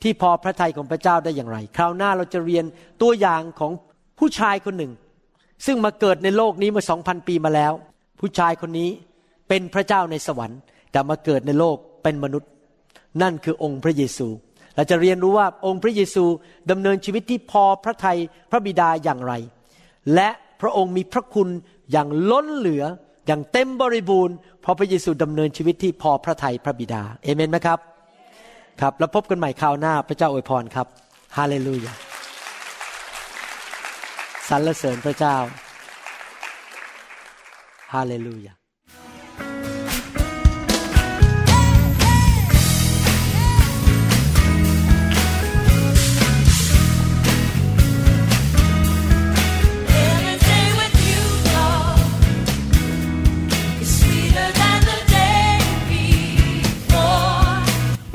[0.04, 2.66] ที่พอพระทัยของพระเจ้าได้อย่างไร คราวหน้าเราจะเรียน
[3.02, 3.72] ตัวอย่างของ
[4.20, 4.92] ผู้ชายคนหนึ่ง
[5.66, 7.74] ซึ่งมาเกิดในโลกนี้มาสองพันปีมาแล้ว
[8.20, 8.90] ผู้ชายคนนี้
[9.48, 10.60] เป็นพระเจ้าในสวรรค์
[10.92, 12.50] แต่มาเกิดในโลกเป็นมนุษย์
[13.22, 14.30] นั่นคือองค์พระเยซู
[14.80, 16.24] เราจะเรียนรู้ว่าองค์พระเยซู
[16.72, 18.20] ดำเนินชีวิตที่พอพระทัย
[18.52, 19.34] พระบิดาอย่างไร
[20.14, 20.30] และ
[20.62, 21.50] พระองค์มีพระคุณ
[21.92, 22.84] อย่างล้นเหลือ
[23.28, 27.80] อย่างเต็มบริบูรณ์เพราะพระเยซูดำเนินชีวิตที่พอพระทัยพระบิดาเอเมนไหมครับ
[28.82, 30.88] ครับ แล้วพบกันใหม่คราวหน้าพระเจ้าอวยพรครับ
[31.38, 31.94] ฮาเลลูยา
[34.50, 35.36] สรรเสริญพระเจ้า
[37.94, 38.59] ฮาเลลูยา